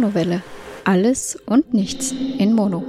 Monowelle. 0.00 0.42
Alles 0.84 1.36
und 1.44 1.74
nichts 1.74 2.14
in 2.38 2.54
Mono. 2.54 2.82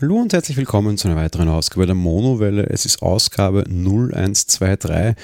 Hallo 0.00 0.16
und 0.16 0.32
herzlich 0.32 0.56
willkommen 0.56 0.96
zu 0.96 1.08
einer 1.08 1.16
weiteren 1.16 1.48
Ausgabe 1.48 1.86
der 1.86 1.96
Monowelle. 1.96 2.70
Es 2.70 2.86
ist 2.86 3.02
Ausgabe 3.02 3.64
0123. 3.68 5.16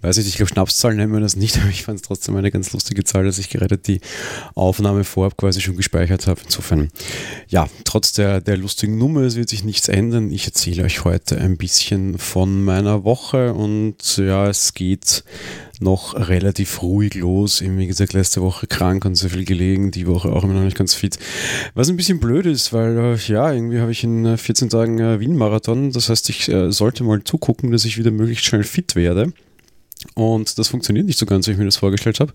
Weiß 0.00 0.16
ich, 0.16 0.28
ich 0.28 0.36
glaube 0.36 0.48
Schnapszahlen 0.48 0.96
nennen 0.96 1.12
wir 1.12 1.20
das 1.20 1.34
nicht, 1.34 1.58
aber 1.60 1.70
ich 1.70 1.82
fand 1.82 1.96
es 1.96 2.06
trotzdem 2.06 2.36
eine 2.36 2.52
ganz 2.52 2.72
lustige 2.72 3.02
Zahl, 3.02 3.24
dass 3.24 3.38
ich 3.38 3.50
gerade 3.50 3.78
die 3.78 4.00
Aufnahme 4.54 5.02
vorab 5.02 5.36
quasi 5.36 5.60
schon 5.60 5.76
gespeichert 5.76 6.28
habe. 6.28 6.40
Insofern, 6.44 6.90
ja, 7.48 7.66
trotz 7.84 8.12
der, 8.12 8.40
der 8.40 8.56
lustigen 8.56 8.96
Nummer, 8.96 9.22
es 9.22 9.34
wird 9.34 9.48
sich 9.48 9.64
nichts 9.64 9.88
ändern. 9.88 10.30
Ich 10.30 10.46
erzähle 10.46 10.84
euch 10.84 11.04
heute 11.04 11.36
ein 11.36 11.56
bisschen 11.56 12.16
von 12.16 12.64
meiner 12.64 13.02
Woche 13.02 13.52
und 13.52 14.16
ja, 14.18 14.48
es 14.48 14.72
geht 14.72 15.24
noch 15.84 16.14
relativ 16.28 16.82
ruhig 16.82 17.14
los. 17.14 17.60
Eben, 17.60 17.78
wie 17.78 17.86
gesagt, 17.86 18.12
letzte 18.12 18.42
Woche 18.42 18.66
krank 18.66 19.04
und 19.04 19.14
sehr 19.14 19.30
viel 19.30 19.44
gelegen, 19.44 19.92
die 19.92 20.08
Woche 20.08 20.32
auch 20.32 20.42
immer 20.42 20.54
noch 20.54 20.64
nicht 20.64 20.76
ganz 20.76 20.94
fit. 20.94 21.18
Was 21.74 21.88
ein 21.88 21.96
bisschen 21.96 22.18
blöd 22.18 22.46
ist, 22.46 22.72
weil 22.72 22.98
äh, 22.98 23.16
ja, 23.28 23.52
irgendwie 23.52 23.78
habe 23.78 23.92
ich 23.92 24.02
in 24.02 24.36
14 24.36 24.66
äh, 24.66 24.70
Tagen 24.70 24.98
äh, 24.98 25.20
Wien-Marathon. 25.20 25.92
Das 25.92 26.08
heißt, 26.08 26.28
ich 26.30 26.50
sollte 26.68 27.04
mal 27.04 27.22
zugucken, 27.22 27.70
dass 27.70 27.84
ich 27.84 27.98
wieder 27.98 28.10
möglichst 28.10 28.44
schnell 28.44 28.64
fit 28.64 28.96
werde. 28.96 29.32
Und 30.14 30.58
das 30.58 30.68
funktioniert 30.68 31.06
nicht 31.06 31.18
so 31.18 31.26
ganz, 31.26 31.46
wie 31.46 31.52
ich 31.52 31.58
mir 31.58 31.64
das 31.64 31.76
vorgestellt 31.76 32.20
habe. 32.20 32.32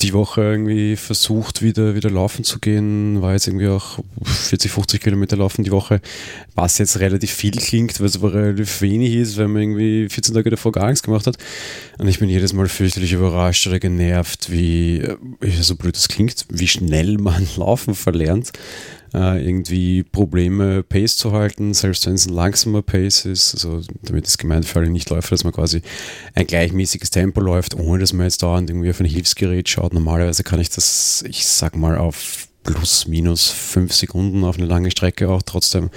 Die 0.00 0.12
Woche 0.12 0.42
irgendwie 0.42 0.96
versucht, 0.96 1.60
wieder, 1.60 1.94
wieder 1.94 2.10
laufen 2.10 2.44
zu 2.44 2.60
gehen, 2.60 3.20
war 3.20 3.32
jetzt 3.32 3.48
irgendwie 3.48 3.68
auch 3.68 3.98
40, 4.22 4.70
50 4.70 5.00
Kilometer 5.00 5.36
laufen 5.36 5.64
die 5.64 5.72
Woche, 5.72 6.00
was 6.54 6.78
jetzt 6.78 7.00
relativ 7.00 7.32
viel 7.32 7.52
klingt, 7.52 8.00
was 8.00 8.16
aber 8.16 8.32
relativ 8.32 8.80
wenig 8.80 9.14
ist, 9.14 9.36
weil 9.36 9.48
man 9.48 9.62
irgendwie 9.62 10.08
14 10.08 10.34
Tage 10.34 10.50
davor 10.50 10.70
gar 10.70 10.86
nichts 10.86 11.02
gemacht 11.02 11.26
hat. 11.26 11.36
Und 11.98 12.06
ich 12.06 12.20
bin 12.20 12.28
jedes 12.28 12.52
Mal 12.52 12.68
fürchterlich 12.68 13.12
überrascht 13.12 13.66
oder 13.66 13.80
genervt, 13.80 14.52
wie, 14.52 15.02
so 15.60 15.74
blöd 15.74 15.96
das 15.96 16.08
klingt, 16.08 16.46
wie 16.48 16.68
schnell 16.68 17.18
man 17.18 17.48
laufen 17.56 17.94
verlernt 17.94 18.52
äh, 19.14 19.44
irgendwie 19.44 20.02
Probleme, 20.02 20.82
Pace 20.82 21.16
zu 21.16 21.32
halten, 21.32 21.74
selbst 21.74 22.06
wenn 22.06 22.14
es 22.14 22.26
ein 22.26 22.34
langsamer 22.34 22.82
Pace 22.82 23.24
ist. 23.24 23.54
Also 23.54 23.82
damit 24.02 24.26
ist 24.26 24.38
gemeint 24.38 24.66
für 24.66 24.80
alle 24.80 24.90
Nichtläufer, 24.90 25.30
dass 25.30 25.44
man 25.44 25.52
quasi 25.52 25.82
ein 26.34 26.46
gleichmäßiges 26.46 27.10
Tempo 27.10 27.40
läuft, 27.40 27.74
ohne 27.74 28.00
dass 28.00 28.12
man 28.12 28.26
jetzt 28.26 28.42
dauernd 28.42 28.70
irgendwie 28.70 28.90
auf 28.90 29.00
ein 29.00 29.06
Hilfsgerät 29.06 29.68
schaut. 29.68 29.94
Normalerweise 29.94 30.44
kann 30.44 30.60
ich 30.60 30.70
das, 30.70 31.24
ich 31.26 31.46
sag 31.46 31.76
mal, 31.76 31.98
auf 31.98 32.48
plus 32.64 33.06
minus 33.06 33.48
fünf 33.48 33.94
Sekunden 33.94 34.44
auf 34.44 34.58
eine 34.58 34.66
lange 34.66 34.90
Strecke 34.90 35.30
auch 35.30 35.42
trotzdem, 35.42 35.88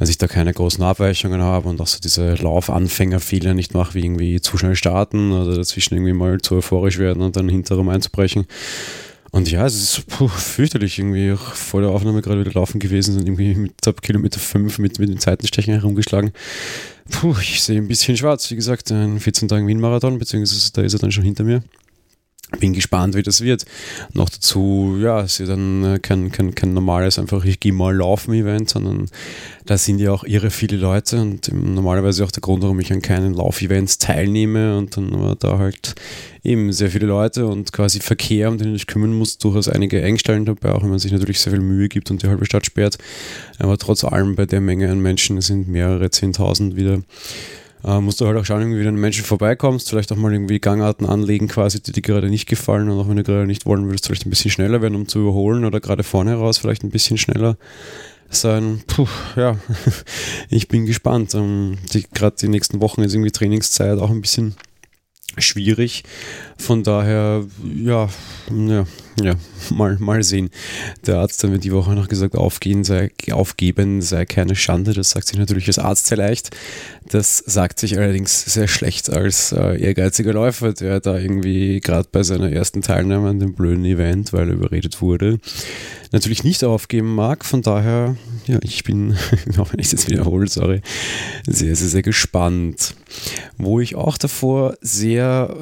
dass 0.00 0.08
ich 0.08 0.18
da 0.18 0.26
keine 0.26 0.52
großen 0.52 0.82
Abweichungen 0.82 1.40
habe 1.40 1.68
und 1.68 1.80
auch 1.80 1.86
so 1.86 1.98
diese 2.02 2.34
Laufanfängerfehler 2.34 3.54
nicht 3.54 3.72
mache, 3.72 3.94
wie 3.94 4.04
irgendwie 4.04 4.40
zu 4.40 4.58
schnell 4.58 4.74
starten 4.74 5.30
oder 5.30 5.54
dazwischen 5.54 5.94
irgendwie 5.94 6.14
mal 6.14 6.40
zu 6.40 6.56
euphorisch 6.56 6.98
werden 6.98 7.22
und 7.22 7.36
dann 7.36 7.48
hinterrum 7.48 7.88
einzubrechen. 7.88 8.46
Und 9.30 9.50
ja, 9.50 9.66
es 9.66 9.74
ist 9.74 10.06
puh, 10.06 10.28
fürchterlich 10.28 10.98
irgendwie 10.98 11.32
auch 11.32 11.54
vor 11.54 11.82
der 11.82 11.90
Aufnahme 11.90 12.22
gerade 12.22 12.40
wieder 12.40 12.52
laufen 12.52 12.78
gewesen 12.78 13.18
und 13.18 13.26
irgendwie 13.26 13.54
mit 13.54 13.86
ab 13.86 14.00
Kilometer 14.00 14.40
5 14.40 14.78
mit, 14.78 14.98
mit 14.98 15.10
den 15.10 15.18
Zeitenstechen 15.18 15.74
herumgeschlagen. 15.74 16.32
Puh, 17.10 17.34
ich 17.40 17.62
sehe 17.62 17.78
ein 17.78 17.88
bisschen 17.88 18.16
schwarz. 18.16 18.50
Wie 18.50 18.56
gesagt, 18.56 18.90
ein 18.90 19.20
14 19.20 19.48
Tagen 19.48 19.66
Wien-Marathon, 19.66 20.18
beziehungsweise 20.18 20.72
da 20.72 20.82
ist 20.82 20.94
er 20.94 20.98
dann 20.98 21.12
schon 21.12 21.24
hinter 21.24 21.44
mir. 21.44 21.62
Bin 22.60 22.72
gespannt, 22.72 23.14
wie 23.14 23.22
das 23.22 23.42
wird. 23.42 23.66
Noch 24.14 24.30
dazu, 24.30 24.96
ja, 24.98 25.20
es 25.20 25.32
ist 25.32 25.40
ja 25.40 25.46
dann 25.46 25.84
äh, 25.84 25.98
kein, 25.98 26.32
kein, 26.32 26.54
kein 26.54 26.72
normales 26.72 27.18
einfach, 27.18 27.44
ich 27.44 27.60
gehe 27.60 27.74
mal 27.74 27.94
laufen 27.94 28.32
Event, 28.32 28.70
sondern 28.70 29.10
da 29.66 29.76
sind 29.76 29.98
ja 29.98 30.12
auch 30.12 30.24
irre 30.24 30.50
viele 30.50 30.78
Leute 30.78 31.20
und 31.20 31.52
normalerweise 31.52 32.24
auch 32.24 32.30
der 32.30 32.40
Grund, 32.40 32.62
warum 32.62 32.80
ich 32.80 32.90
an 32.90 33.02
keinen 33.02 33.34
Laufevents 33.34 33.98
teilnehme 33.98 34.78
und 34.78 34.96
dann 34.96 35.12
war 35.20 35.36
da 35.36 35.58
halt 35.58 35.94
eben 36.42 36.72
sehr 36.72 36.90
viele 36.90 37.06
Leute 37.06 37.46
und 37.46 37.72
quasi 37.72 38.00
Verkehr, 38.00 38.48
um 38.48 38.56
den 38.56 38.74
ich 38.74 38.86
kümmern 38.86 39.12
muss, 39.12 39.36
durchaus 39.36 39.68
einige 39.68 40.00
Engstellen 40.00 40.46
dabei, 40.46 40.72
auch 40.72 40.82
wenn 40.82 40.90
man 40.90 40.98
sich 40.98 41.12
natürlich 41.12 41.40
sehr 41.40 41.52
viel 41.52 41.60
Mühe 41.60 41.88
gibt 41.88 42.10
und 42.10 42.22
die 42.22 42.28
halbe 42.28 42.46
Stadt 42.46 42.64
sperrt. 42.64 42.96
Aber 43.58 43.76
trotz 43.76 44.04
allem 44.04 44.36
bei 44.36 44.46
der 44.46 44.62
Menge 44.62 44.90
an 44.90 45.00
Menschen, 45.00 45.40
sind 45.42 45.68
mehrere 45.68 46.10
Zehntausend 46.10 46.76
wieder, 46.76 47.02
äh, 47.84 48.00
musst 48.00 48.20
du 48.20 48.26
halt 48.26 48.36
auch 48.36 48.44
schauen, 48.44 48.60
irgendwie, 48.60 48.80
wie 48.80 48.84
du 48.84 48.88
an 48.88 48.96
Menschen 48.96 49.24
vorbeikommst, 49.24 49.90
vielleicht 49.90 50.12
auch 50.12 50.16
mal 50.16 50.32
irgendwie 50.32 50.58
Gangarten 50.58 51.06
anlegen, 51.06 51.48
quasi, 51.48 51.80
die 51.80 51.92
dir 51.92 52.02
gerade 52.02 52.30
nicht 52.30 52.48
gefallen 52.48 52.88
und 52.88 52.98
auch 52.98 53.08
wenn 53.08 53.16
du 53.16 53.22
gerade 53.22 53.46
nicht 53.46 53.66
wollen 53.66 53.88
willst, 53.88 54.06
vielleicht 54.06 54.26
ein 54.26 54.30
bisschen 54.30 54.50
schneller 54.50 54.82
werden, 54.82 54.94
um 54.94 55.08
zu 55.08 55.20
überholen 55.20 55.64
oder 55.64 55.80
gerade 55.80 56.02
vorne 56.02 56.34
raus 56.34 56.58
vielleicht 56.58 56.84
ein 56.84 56.90
bisschen 56.90 57.18
schneller 57.18 57.56
sein. 58.30 58.82
Puh, 58.86 59.06
ja, 59.36 59.56
ich 60.50 60.68
bin 60.68 60.86
gespannt. 60.86 61.34
Ähm, 61.34 61.78
gerade 62.12 62.36
die 62.40 62.48
nächsten 62.48 62.80
Wochen 62.80 63.02
ist 63.02 63.14
irgendwie 63.14 63.30
Trainingszeit 63.30 63.98
auch 63.98 64.10
ein 64.10 64.20
bisschen 64.20 64.54
schwierig. 65.40 66.04
Von 66.56 66.82
daher, 66.82 67.44
ja, 67.76 68.08
ja, 68.50 68.84
ja, 69.22 69.34
mal, 69.70 69.96
mal 69.98 70.22
sehen. 70.22 70.50
Der 71.06 71.18
Arzt 71.18 71.42
hat 71.42 71.50
mir 71.50 71.58
die 71.58 71.72
Woche 71.72 71.92
noch 71.92 72.08
gesagt, 72.08 72.36
aufgehen 72.36 72.84
sei, 72.84 73.10
aufgeben 73.30 74.02
sei 74.02 74.26
keine 74.26 74.56
Schande. 74.56 74.92
Das 74.92 75.10
sagt 75.10 75.28
sich 75.28 75.38
natürlich 75.38 75.66
als 75.68 75.78
Arzt 75.78 76.06
sehr 76.06 76.18
leicht. 76.18 76.50
Das 77.08 77.38
sagt 77.38 77.80
sich 77.80 77.98
allerdings 77.98 78.44
sehr 78.44 78.68
schlecht 78.68 79.10
als 79.10 79.52
äh, 79.52 79.80
ehrgeiziger 79.80 80.32
Läufer, 80.32 80.72
der 80.72 81.00
da 81.00 81.18
irgendwie 81.18 81.80
gerade 81.80 82.08
bei 82.10 82.22
seiner 82.22 82.50
ersten 82.50 82.82
Teilnahme 82.82 83.30
an 83.30 83.40
dem 83.40 83.54
blöden 83.54 83.84
Event, 83.84 84.32
weil 84.32 84.48
er 84.48 84.54
überredet 84.54 85.00
wurde, 85.00 85.38
natürlich 86.12 86.44
nicht 86.44 86.64
aufgeben 86.64 87.14
mag. 87.14 87.44
Von 87.44 87.62
daher, 87.62 88.16
ja, 88.46 88.58
ich 88.62 88.84
bin, 88.84 89.16
auch 89.58 89.72
wenn 89.72 89.80
ich 89.80 89.86
es 89.86 89.92
jetzt 89.92 90.08
wiederhole, 90.08 90.48
sorry, 90.48 90.80
sehr, 91.46 91.74
sehr, 91.76 91.88
sehr 91.88 92.02
gespannt. 92.02 92.94
Wo 93.56 93.80
ich 93.80 93.96
auch 93.96 94.18
davor 94.18 94.76
sehr, 94.80 95.56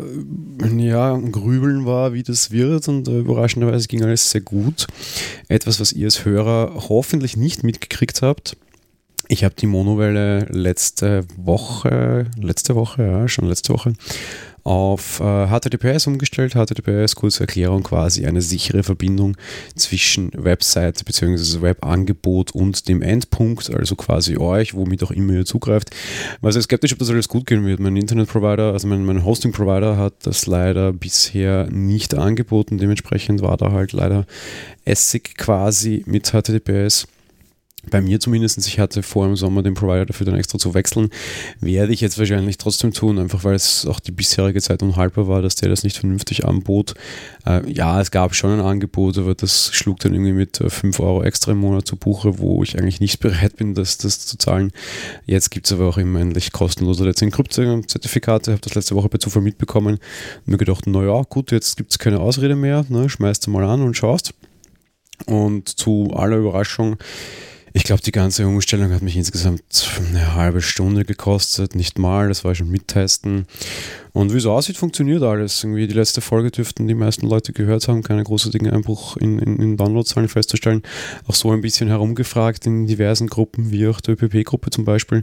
äh, 0.62 0.86
ja, 0.86 1.16
grübeln 1.16 1.86
war, 1.86 2.12
wie 2.12 2.22
das 2.22 2.50
wird 2.50 2.88
und 2.88 3.08
äh, 3.08 3.18
überraschenderweise 3.18 3.88
ging 3.88 4.02
alles 4.02 4.30
sehr 4.30 4.40
gut. 4.40 4.86
Etwas, 5.48 5.80
was 5.80 5.92
ihr 5.92 6.06
als 6.06 6.24
Hörer 6.24 6.86
hoffentlich 6.88 7.36
nicht 7.36 7.64
mitgekriegt 7.64 8.22
habt. 8.22 8.56
Ich 9.28 9.42
habe 9.42 9.54
die 9.56 9.66
Monowelle 9.66 10.46
letzte 10.50 11.24
Woche, 11.36 12.26
letzte 12.40 12.76
Woche, 12.76 13.02
ja, 13.02 13.28
schon 13.28 13.48
letzte 13.48 13.72
Woche, 13.72 13.94
auf 14.66 15.21
äh, 15.21 15.47
HTTPS 15.47 16.09
umgestellt. 16.09 16.54
HTTPS, 16.54 17.15
kurze 17.15 17.44
Erklärung, 17.44 17.84
quasi 17.84 18.27
eine 18.27 18.43
sichere 18.43 18.82
Verbindung 18.82 19.37
zwischen 19.77 20.32
Webseite 20.34 21.04
bzw. 21.04 21.62
Webangebot 21.62 22.50
und 22.50 22.88
dem 22.88 23.00
Endpunkt, 23.00 23.72
also 23.72 23.94
quasi 23.94 24.37
euch, 24.37 24.75
womit 24.75 25.04
auch 25.04 25.12
immer 25.12 25.34
ihr 25.34 25.44
zugreift. 25.44 25.91
War 26.41 26.50
sehr 26.50 26.62
skeptisch, 26.62 26.93
ob 26.93 26.99
das 26.99 27.10
alles 27.10 27.28
gut 27.28 27.47
gehen 27.47 27.65
wird. 27.65 27.78
Mein 27.78 27.97
Internetprovider, 27.97 28.72
also 28.72 28.88
mein, 28.88 29.04
mein 29.04 29.25
Hosting-Provider 29.25 29.97
hat 29.97 30.15
das 30.25 30.47
leider 30.47 30.93
bisher 30.93 31.69
nicht 31.71 32.16
angeboten. 32.16 32.78
Dementsprechend 32.78 33.43
war 33.43 33.56
da 33.56 33.71
halt 33.71 33.93
leider 33.93 34.27
Essig 34.84 35.37
quasi 35.37 36.03
mit 36.06 36.33
HTTPS 36.33 37.06
bei 37.91 38.00
mir 38.00 38.20
zumindest, 38.20 38.58
ich 38.66 38.78
hatte 38.78 39.02
vor 39.02 39.26
im 39.26 39.36
Sommer 39.36 39.62
den 39.62 39.74
Provider 39.74 40.06
dafür 40.06 40.26
dann 40.26 40.36
extra 40.36 40.58
zu 40.58 40.74
wechseln, 40.74 41.10
werde 41.60 41.92
ich 41.92 42.00
jetzt 42.00 42.19
wahrscheinlich 42.19 42.58
trotzdem 42.58 42.92
tun, 42.92 43.19
einfach 43.19 43.44
weil 43.44 43.54
es 43.54 43.86
auch 43.86 44.00
die 44.00 44.12
bisherige 44.12 44.60
Zeit 44.60 44.82
unhaltbar 44.82 45.28
war, 45.28 45.42
dass 45.42 45.56
der 45.56 45.69
das 45.69 45.84
nicht 45.84 45.98
vernünftig 45.98 46.44
anbot. 46.44 46.94
Äh, 47.47 47.70
ja, 47.70 48.00
es 48.00 48.10
gab 48.10 48.34
schon 48.34 48.50
ein 48.50 48.60
Angebot, 48.60 49.19
aber 49.19 49.34
das 49.34 49.70
schlug 49.72 50.00
dann 50.00 50.14
irgendwie 50.14 50.32
mit 50.32 50.58
5 50.66 50.98
äh, 50.98 51.02
Euro 51.02 51.22
extra 51.22 51.52
im 51.52 51.58
Monat 51.58 51.86
zu 51.86 51.97
Buche, 51.97 52.38
wo 52.38 52.62
ich 52.62 52.78
eigentlich 52.78 53.00
nicht 53.00 53.20
bereit 53.20 53.56
bin, 53.56 53.74
das, 53.74 53.98
das 53.98 54.26
zu 54.26 54.38
zahlen. 54.38 54.72
Jetzt 55.26 55.50
gibt 55.50 55.66
es 55.66 55.72
aber 55.72 55.88
auch 55.88 55.98
immer 55.98 56.20
endlich 56.20 56.53
kostenlose 56.53 57.04
Let's 57.04 57.22
Encrypt-Zertifikate, 57.22 58.53
habe 58.53 58.62
das 58.62 58.74
letzte 58.74 58.94
Woche 58.94 59.08
bei 59.08 59.18
Zufall 59.18 59.42
mitbekommen 59.42 59.98
mir 60.44 60.56
gedacht, 60.58 60.86
naja, 60.86 61.22
gut, 61.28 61.53
jetzt 61.53 61.76
gibt 61.76 61.92
es 61.92 61.98
keine 61.98 62.20
Ausrede 62.20 62.56
mehr, 62.56 62.84
ne, 62.88 63.08
schmeißt 63.08 63.47
du 63.47 63.50
mal 63.50 63.64
an 63.64 63.82
und 63.82 63.97
schaust. 63.97 64.34
Und 65.26 65.68
zu 65.68 66.12
aller 66.14 66.36
Überraschung 66.36 66.97
ich 67.76 67.84
glaube, 67.84 68.00
die 68.00 68.10
ganze 68.10 68.47
Umstellung 68.47 68.91
hat 68.91 69.03
mich 69.03 69.18
insgesamt 69.18 69.62
eine 70.09 70.34
halbe 70.34 70.62
Stunde 70.62 71.04
gekostet, 71.04 71.74
nicht 71.74 71.98
mal, 71.98 72.28
das 72.28 72.42
war 72.42 72.54
schon 72.54 72.71
mittesten. 72.71 73.47
Und 74.15 74.33
wie 74.33 74.39
es 74.39 74.47
aussieht, 74.47 74.78
funktioniert 74.78 75.22
alles. 75.22 75.62
Irgendwie 75.62 75.86
die 75.86 75.92
letzte 75.92 76.22
Folge 76.22 76.50
dürften 76.50 76.89
die 76.89 76.95
meisten 76.95 77.27
Leute 77.27 77.53
gehört 77.53 77.86
haben, 77.86 78.03
keine 78.03 78.24
große 78.24 78.48
Dinge, 78.50 78.72
Einbruch 78.72 79.18
in, 79.18 79.39
in, 79.39 79.59
in 79.59 79.77
Downloadzahlen 79.77 80.30
festzustellen. 80.30 80.84
Auch 81.27 81.34
so 81.34 81.50
ein 81.50 81.60
bisschen 81.60 81.89
herumgefragt 81.89 82.66
in 82.66 82.86
diversen 82.86 83.27
Gruppen, 83.27 83.71
wie 83.71 83.86
auch 83.89 84.00
der 84.00 84.15
ÖPP-Gruppe 84.15 84.71
zum 84.71 84.86
Beispiel. 84.86 85.22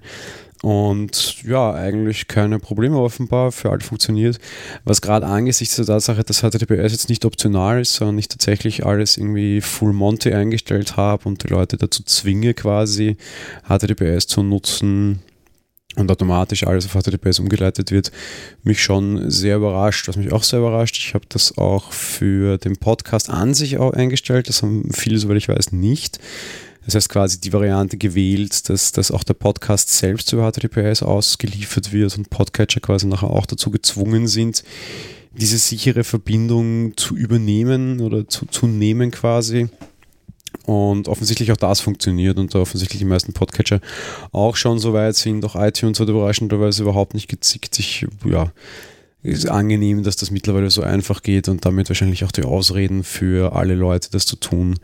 Und 0.64 1.44
ja, 1.44 1.74
eigentlich 1.74 2.30
keine 2.30 2.58
Probleme 2.58 2.98
offenbar, 2.98 3.52
für 3.52 3.70
alle 3.70 3.82
funktioniert. 3.82 4.40
Was 4.86 5.02
gerade 5.02 5.26
angesichts 5.26 5.76
der 5.76 5.86
Tatsache, 5.86 6.24
dass 6.24 6.40
HTTPS 6.40 6.94
jetzt 6.94 7.10
nicht 7.10 7.26
optional 7.26 7.82
ist, 7.82 7.96
sondern 7.96 8.18
ich 8.18 8.30
tatsächlich 8.30 8.86
alles 8.86 9.18
irgendwie 9.18 9.60
Full 9.60 9.92
Monty 9.92 10.32
eingestellt 10.32 10.96
habe 10.96 11.28
und 11.28 11.44
die 11.44 11.50
Leute 11.50 11.76
dazu 11.76 12.02
zwinge, 12.04 12.54
quasi 12.54 13.18
HTTPS 13.68 14.28
zu 14.28 14.42
nutzen, 14.42 15.20
und 15.96 16.10
automatisch 16.10 16.66
alles 16.66 16.86
auf 16.86 16.94
HTTPS 16.94 17.40
umgeleitet 17.40 17.92
wird, 17.92 18.12
mich 18.64 18.82
schon 18.82 19.30
sehr 19.30 19.58
überrascht. 19.58 20.08
Was 20.08 20.16
mich 20.16 20.32
auch 20.32 20.44
sehr 20.44 20.60
überrascht, 20.60 20.98
ich 20.98 21.14
habe 21.14 21.26
das 21.30 21.58
auch 21.58 21.92
für 21.92 22.58
den 22.58 22.78
Podcast 22.78 23.30
an 23.30 23.54
sich 23.54 23.78
auch 23.78 23.94
eingestellt. 23.94 24.50
Das 24.50 24.64
haben 24.64 24.90
viele, 24.92 25.20
soweit 25.20 25.38
ich 25.38 25.50
weiß, 25.50 25.72
nicht. 25.72 26.20
Das 26.86 26.96
heißt 26.96 27.10
quasi 27.10 27.40
die 27.40 27.54
Variante 27.54 27.98
gewählt, 27.98 28.70
dass, 28.70 28.92
dass 28.92 29.12
auch 29.12 29.24
der 29.24 29.36
Podcast 29.36 29.90
selbst 29.90 30.32
über 30.34 30.52
HTTPS 30.52 31.02
ausgeliefert 31.02 31.94
wird 31.94 32.18
und 32.18 32.30
Podcatcher 32.30 32.82
quasi 32.82 33.08
nachher 33.08 33.30
auch 33.30 33.46
dazu 33.46 33.72
gezwungen 33.72 34.28
sind, 34.28 34.64
diese 35.32 35.58
sichere 35.58 36.04
Verbindung 36.04 36.96
zu 36.98 37.16
übernehmen 37.16 38.02
oder 38.02 38.28
zu, 38.28 38.46
zu 38.48 38.68
nehmen 38.68 39.12
quasi. 39.12 39.70
Und 40.66 41.08
offensichtlich 41.08 41.52
auch 41.52 41.58
das 41.58 41.82
funktioniert 41.82 42.38
und 42.38 42.54
da 42.54 42.60
offensichtlich 42.60 43.00
die 43.00 43.06
meisten 43.06 43.34
Podcatcher 43.34 43.82
auch 44.32 44.56
schon 44.56 44.78
so 44.78 44.94
weit 44.94 45.16
sind. 45.16 45.44
Auch 45.44 45.56
iTunes 45.56 46.00
hat 46.00 46.10
überraschenderweise 46.10 46.84
überhaupt 46.84 47.16
nicht 47.16 47.28
gezickt. 47.28 47.80
Ich, 47.80 48.06
ja, 48.24 48.52
ist 49.24 49.50
angenehm, 49.50 50.04
dass 50.04 50.18
das 50.18 50.32
mittlerweile 50.32 50.70
so 50.70 50.84
einfach 50.84 51.24
geht 51.24 51.48
und 51.48 51.66
damit 51.66 51.90
wahrscheinlich 51.90 52.26
auch 52.26 52.32
die 52.32 52.44
Ausreden 52.44 53.06
für 53.06 53.56
alle 53.56 53.74
Leute, 53.74 54.10
das 54.12 54.26
zu 54.26 54.36
tun, 54.36 54.76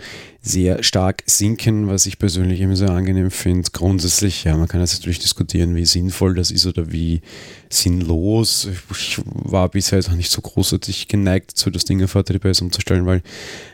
sehr 0.42 0.82
stark 0.82 1.24
sinken, 1.26 1.88
was 1.88 2.06
ich 2.06 2.18
persönlich 2.18 2.62
immer 2.62 2.78
sehr 2.78 2.92
angenehm 2.92 3.32
finde. 3.32 3.70
Grundsätzlich, 3.74 4.46
ja, 4.46 4.56
man 4.56 4.70
kann 4.70 4.80
jetzt 4.80 4.98
natürlich 4.98 5.20
diskutieren, 5.20 5.76
wie 5.76 5.86
sinnvoll 5.86 6.36
das 6.36 6.52
ist 6.52 6.66
oder 6.66 6.90
wie 6.90 7.20
sinnlos. 7.70 8.70
Ich 8.92 9.20
war 9.26 9.68
bisher 9.68 10.00
auch 10.00 10.16
nicht 10.16 10.32
so 10.32 10.40
großartig 10.40 11.10
geneigt 11.10 11.52
dazu, 11.52 11.70
das 11.70 11.84
Ding 11.84 12.02
auf 12.02 12.14
HTTPS 12.14 12.62
umzustellen, 12.62 13.06
weil, 13.06 13.22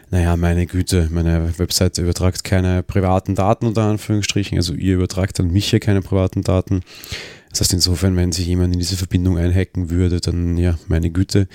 naja, 0.10 0.36
meine 0.36 0.66
Güte, 0.66 1.10
meine 1.12 1.54
Webseite 1.60 2.02
übertragt 2.02 2.44
keine 2.44 2.82
privaten 2.82 3.36
Daten 3.36 3.68
unter 3.68 3.84
Anführungsstrichen, 3.84 4.58
also 4.58 4.74
ihr 4.74 4.96
übertragt 4.96 5.40
an 5.40 5.52
mich 5.52 5.70
hier 5.70 5.80
keine 5.80 6.02
privaten 6.02 6.42
Daten. 6.42 6.82
Das 7.56 7.62
heißt, 7.62 7.74
insofern, 7.74 8.18
wenn 8.18 8.34
sich 8.34 8.48
jemand 8.48 8.74
in 8.74 8.80
diese 8.80 8.98
Verbindung 8.98 9.38
einhacken 9.38 9.90
würde, 9.90 10.20
dann, 10.20 10.58
ja, 10.58 10.78
meine 10.90 11.10
Güte, 11.10 11.48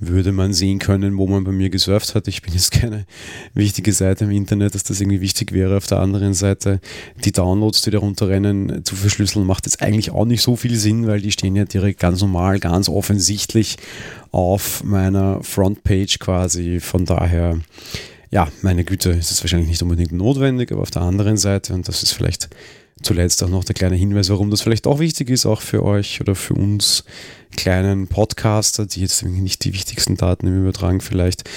würde 0.00 0.32
man 0.32 0.52
sehen 0.52 0.80
können, 0.80 1.16
wo 1.16 1.28
man 1.28 1.44
bei 1.44 1.52
mir 1.52 1.70
gesurft 1.70 2.16
hat. 2.16 2.26
Ich 2.26 2.42
bin 2.42 2.54
jetzt 2.54 2.72
keine 2.72 3.06
wichtige 3.54 3.92
Seite 3.92 4.24
im 4.24 4.32
Internet, 4.32 4.74
dass 4.74 4.82
das 4.82 5.00
irgendwie 5.00 5.20
wichtig 5.20 5.52
wäre. 5.52 5.76
Auf 5.76 5.86
der 5.86 6.00
anderen 6.00 6.34
Seite, 6.34 6.80
die 7.24 7.30
Downloads, 7.30 7.82
die 7.82 7.92
darunter 7.92 8.26
rennen, 8.28 8.84
zu 8.84 8.96
verschlüsseln, 8.96 9.46
macht 9.46 9.66
jetzt 9.66 9.80
eigentlich 9.80 10.10
auch 10.10 10.24
nicht 10.24 10.42
so 10.42 10.56
viel 10.56 10.74
Sinn, 10.74 11.06
weil 11.06 11.20
die 11.20 11.30
stehen 11.30 11.54
ja 11.54 11.66
direkt 11.66 12.00
ganz 12.00 12.20
normal, 12.20 12.58
ganz 12.58 12.88
offensichtlich 12.88 13.76
auf 14.32 14.82
meiner 14.82 15.40
Frontpage 15.44 16.18
quasi. 16.18 16.80
Von 16.80 17.04
daher, 17.04 17.60
ja, 18.32 18.48
meine 18.62 18.82
Güte, 18.82 19.10
ist 19.10 19.30
es 19.30 19.40
wahrscheinlich 19.44 19.68
nicht 19.68 19.82
unbedingt 19.84 20.10
notwendig, 20.10 20.72
aber 20.72 20.82
auf 20.82 20.90
der 20.90 21.02
anderen 21.02 21.36
Seite, 21.36 21.74
und 21.74 21.86
das 21.86 22.02
ist 22.02 22.10
vielleicht 22.10 22.48
zuletzt 23.04 23.42
auch 23.42 23.48
noch 23.48 23.64
der 23.64 23.74
kleine 23.74 23.96
Hinweis, 23.96 24.30
warum 24.30 24.50
das 24.50 24.62
vielleicht 24.62 24.86
auch 24.86 24.98
wichtig 24.98 25.30
ist, 25.30 25.46
auch 25.46 25.60
für 25.60 25.82
euch 25.82 26.20
oder 26.20 26.34
für 26.34 26.54
uns 26.54 27.04
kleinen 27.56 28.08
Podcaster, 28.08 28.86
die 28.86 29.00
jetzt 29.00 29.22
nicht 29.24 29.64
die 29.64 29.72
wichtigsten 29.72 30.16
Daten 30.16 30.46
im 30.46 30.62
Übertragen 30.62 31.00
vielleicht. 31.00 31.48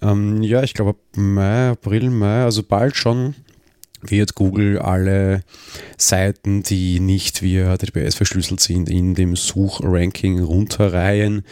Ähm, 0.00 0.42
ja, 0.42 0.62
ich 0.62 0.74
glaube 0.74 0.96
Mai, 1.14 1.70
April, 1.70 2.10
Mai, 2.10 2.44
also 2.44 2.62
bald 2.62 2.96
schon 2.96 3.34
wird 4.02 4.34
Google 4.34 4.78
alle 4.78 5.42
Seiten, 5.96 6.62
die 6.62 7.00
nicht 7.00 7.42
via 7.42 7.76
HTTPS 7.76 8.16
verschlüsselt 8.16 8.60
sind, 8.60 8.90
in 8.90 9.14
dem 9.14 9.36
Suchranking 9.36 10.40
runterreihen. 10.40 11.44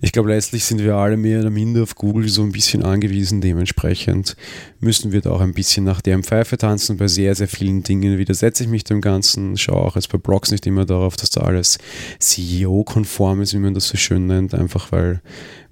Ich 0.00 0.12
glaube, 0.12 0.30
letztlich 0.30 0.64
sind 0.64 0.82
wir 0.82 0.94
alle 0.94 1.16
mehr 1.16 1.40
oder 1.40 1.50
minder 1.50 1.82
auf 1.82 1.94
Google 1.96 2.28
so 2.28 2.42
ein 2.42 2.52
bisschen 2.52 2.82
angewiesen. 2.84 3.40
Dementsprechend 3.40 4.36
müssen 4.80 5.12
wir 5.12 5.20
da 5.20 5.30
auch 5.30 5.40
ein 5.40 5.54
bisschen 5.54 5.84
nach 5.84 6.00
deren 6.00 6.22
Pfeife 6.22 6.56
tanzen. 6.56 6.96
Bei 6.96 7.08
sehr, 7.08 7.34
sehr 7.34 7.48
vielen 7.48 7.82
Dingen 7.82 8.18
widersetze 8.18 8.64
ich 8.64 8.68
mich 8.68 8.84
dem 8.84 9.00
Ganzen. 9.00 9.56
Schaue 9.56 9.82
auch 9.82 9.96
jetzt 9.96 10.10
bei 10.10 10.18
Blogs 10.18 10.50
nicht 10.50 10.66
immer 10.66 10.84
darauf, 10.86 11.16
dass 11.16 11.30
da 11.30 11.42
alles 11.42 11.78
CEO-konform 12.20 13.42
ist, 13.42 13.54
wie 13.54 13.58
man 13.58 13.74
das 13.74 13.88
so 13.88 13.96
schön 13.96 14.26
nennt, 14.26 14.54
einfach 14.54 14.92
weil 14.92 15.20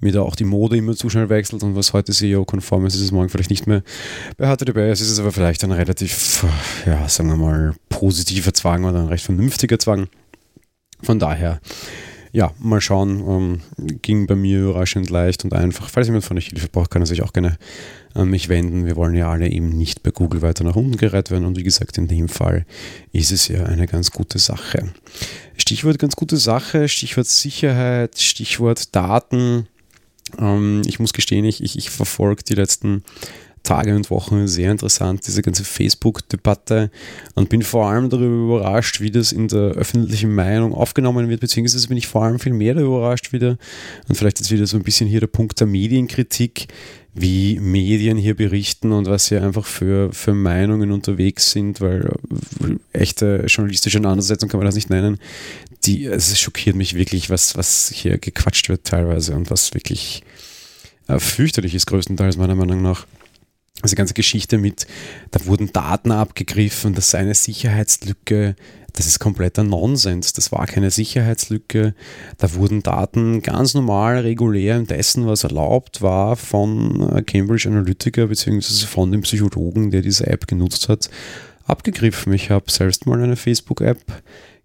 mir 0.04 0.12
da 0.12 0.22
auch 0.22 0.36
die 0.36 0.44
Mode 0.44 0.76
immer 0.76 0.94
zu 0.94 1.10
schnell 1.10 1.28
wechselt 1.28 1.62
und 1.62 1.74
was 1.74 1.92
heute 1.92 2.12
CEO-konform 2.12 2.86
ist, 2.86 2.94
ist 2.94 3.00
es 3.00 3.12
morgen 3.12 3.28
vielleicht 3.28 3.50
nicht 3.50 3.66
mehr. 3.66 3.82
Bei 4.36 4.46
HTTPS 4.46 5.00
ist 5.00 5.10
es 5.10 5.18
aber 5.18 5.32
vielleicht 5.32 5.64
ein 5.64 5.72
relativ, 5.72 6.44
ja, 6.86 7.08
sagen 7.08 7.30
wir 7.30 7.36
mal, 7.36 7.74
positiver 7.88 8.54
Zwang 8.54 8.84
oder 8.84 9.00
ein 9.00 9.08
recht 9.08 9.24
vernünftiger 9.24 9.78
Zwang. 9.78 10.06
Von 11.02 11.18
daher, 11.18 11.60
ja, 12.34 12.52
mal 12.58 12.80
schauen. 12.80 13.60
Ähm, 13.78 13.98
ging 14.02 14.26
bei 14.26 14.34
mir 14.34 14.62
überraschend 14.62 15.08
leicht 15.08 15.44
und 15.44 15.52
einfach. 15.52 15.88
Falls 15.88 16.08
jemand 16.08 16.24
von 16.24 16.36
euch 16.36 16.48
Hilfe 16.48 16.68
braucht, 16.68 16.90
kann 16.90 17.00
er 17.00 17.06
sich 17.06 17.22
auch 17.22 17.32
gerne 17.32 17.58
an 18.12 18.28
mich 18.28 18.48
wenden. 18.48 18.86
Wir 18.86 18.96
wollen 18.96 19.14
ja 19.14 19.30
alle 19.30 19.48
eben 19.48 19.68
nicht 19.68 20.02
bei 20.02 20.10
Google 20.10 20.42
weiter 20.42 20.64
nach 20.64 20.74
unten 20.74 20.96
gereiht 20.96 21.30
werden. 21.30 21.44
Und 21.44 21.56
wie 21.56 21.62
gesagt, 21.62 21.96
in 21.96 22.08
dem 22.08 22.28
Fall 22.28 22.66
ist 23.12 23.30
es 23.30 23.46
ja 23.46 23.64
eine 23.64 23.86
ganz 23.86 24.10
gute 24.10 24.40
Sache. 24.40 24.92
Stichwort 25.56 26.00
ganz 26.00 26.16
gute 26.16 26.36
Sache, 26.36 26.88
Stichwort 26.88 27.28
Sicherheit, 27.28 28.18
Stichwort 28.18 28.94
Daten. 28.96 29.68
Ähm, 30.38 30.82
ich 30.86 30.98
muss 30.98 31.12
gestehen, 31.12 31.44
ich, 31.44 31.62
ich, 31.62 31.76
ich 31.76 31.90
verfolge 31.90 32.42
die 32.42 32.54
letzten 32.54 33.02
Tage 33.64 33.96
und 33.96 34.10
Wochen 34.10 34.46
sehr 34.46 34.70
interessant, 34.70 35.26
diese 35.26 35.40
ganze 35.40 35.64
Facebook-Debatte 35.64 36.90
und 37.34 37.48
bin 37.48 37.62
vor 37.62 37.88
allem 37.88 38.10
darüber 38.10 38.56
überrascht, 38.56 39.00
wie 39.00 39.10
das 39.10 39.32
in 39.32 39.48
der 39.48 39.72
öffentlichen 39.72 40.34
Meinung 40.34 40.74
aufgenommen 40.74 41.30
wird, 41.30 41.40
beziehungsweise 41.40 41.88
bin 41.88 41.96
ich 41.96 42.06
vor 42.06 42.24
allem 42.24 42.38
viel 42.38 42.52
mehr 42.52 42.74
darüber 42.74 42.98
überrascht 42.98 43.32
wieder 43.32 43.56
und 44.06 44.16
vielleicht 44.16 44.38
jetzt 44.38 44.50
wieder 44.50 44.66
so 44.66 44.76
ein 44.76 44.82
bisschen 44.82 45.08
hier 45.08 45.20
der 45.20 45.28
Punkt 45.28 45.58
der 45.60 45.66
Medienkritik, 45.66 46.68
wie 47.14 47.58
Medien 47.60 48.18
hier 48.18 48.34
berichten 48.34 48.92
und 48.92 49.06
was 49.06 49.26
sie 49.26 49.38
einfach 49.38 49.64
für, 49.64 50.12
für 50.12 50.34
Meinungen 50.34 50.90
unterwegs 50.90 51.52
sind, 51.52 51.80
weil 51.80 52.10
echte 52.92 53.44
journalistische 53.46 53.98
Auseinandersetzung 53.98 54.48
kann 54.48 54.58
man 54.58 54.66
das 54.66 54.74
nicht 54.74 54.90
nennen. 54.90 55.18
Die, 55.84 56.06
es 56.06 56.38
schockiert 56.38 56.76
mich 56.76 56.94
wirklich, 56.94 57.30
was, 57.30 57.56
was 57.56 57.90
hier 57.94 58.18
gequatscht 58.18 58.68
wird 58.68 58.84
teilweise 58.84 59.34
und 59.34 59.50
was 59.50 59.74
wirklich 59.74 60.22
äh, 61.08 61.18
fürchterlich 61.18 61.74
ist, 61.74 61.86
größtenteils 61.86 62.36
meiner 62.36 62.54
Meinung 62.54 62.82
nach. 62.82 63.06
Also 63.82 63.94
die 63.94 63.98
ganze 63.98 64.14
Geschichte 64.14 64.56
mit, 64.56 64.86
da 65.30 65.44
wurden 65.46 65.72
Daten 65.72 66.10
abgegriffen, 66.10 66.94
das 66.94 67.10
sei 67.10 67.18
eine 67.18 67.34
Sicherheitslücke, 67.34 68.56
das 68.94 69.08
ist 69.08 69.18
kompletter 69.18 69.64
Nonsens. 69.64 70.32
Das 70.32 70.52
war 70.52 70.66
keine 70.66 70.90
Sicherheitslücke. 70.90 71.94
Da 72.38 72.54
wurden 72.54 72.82
Daten 72.82 73.42
ganz 73.42 73.74
normal, 73.74 74.20
regulär 74.20 74.78
dessen, 74.80 75.26
was 75.26 75.42
erlaubt 75.42 76.00
war, 76.00 76.36
von 76.36 77.12
äh, 77.12 77.22
Cambridge 77.22 77.68
Analytica 77.68 78.26
bzw. 78.26 78.86
von 78.86 79.10
dem 79.10 79.22
Psychologen, 79.22 79.90
der 79.90 80.00
diese 80.00 80.28
App 80.28 80.46
genutzt 80.46 80.88
hat, 80.88 81.10
abgegriffen. 81.66 82.32
Ich 82.32 82.50
habe 82.50 82.70
selbst 82.70 83.04
mal 83.06 83.20
eine 83.20 83.36
Facebook-App 83.36 84.00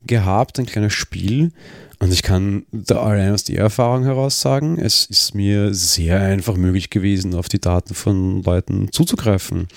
gehabt, 0.05 0.59
ein 0.59 0.65
kleines 0.65 0.93
Spiel. 0.93 1.51
Und 1.99 2.13
ich 2.13 2.23
kann 2.23 2.65
da 2.71 3.01
allein 3.01 3.33
aus 3.33 3.43
der 3.43 3.59
Erfahrung 3.59 4.05
heraus 4.05 4.39
sagen, 4.39 4.79
es 4.79 5.05
ist 5.05 5.35
mir 5.35 5.73
sehr 5.73 6.21
einfach 6.21 6.55
möglich 6.55 6.89
gewesen, 6.89 7.35
auf 7.35 7.49
die 7.49 7.59
Daten 7.59 7.93
von 7.93 8.41
Leuten 8.43 8.91
zuzugreifen 8.91 9.67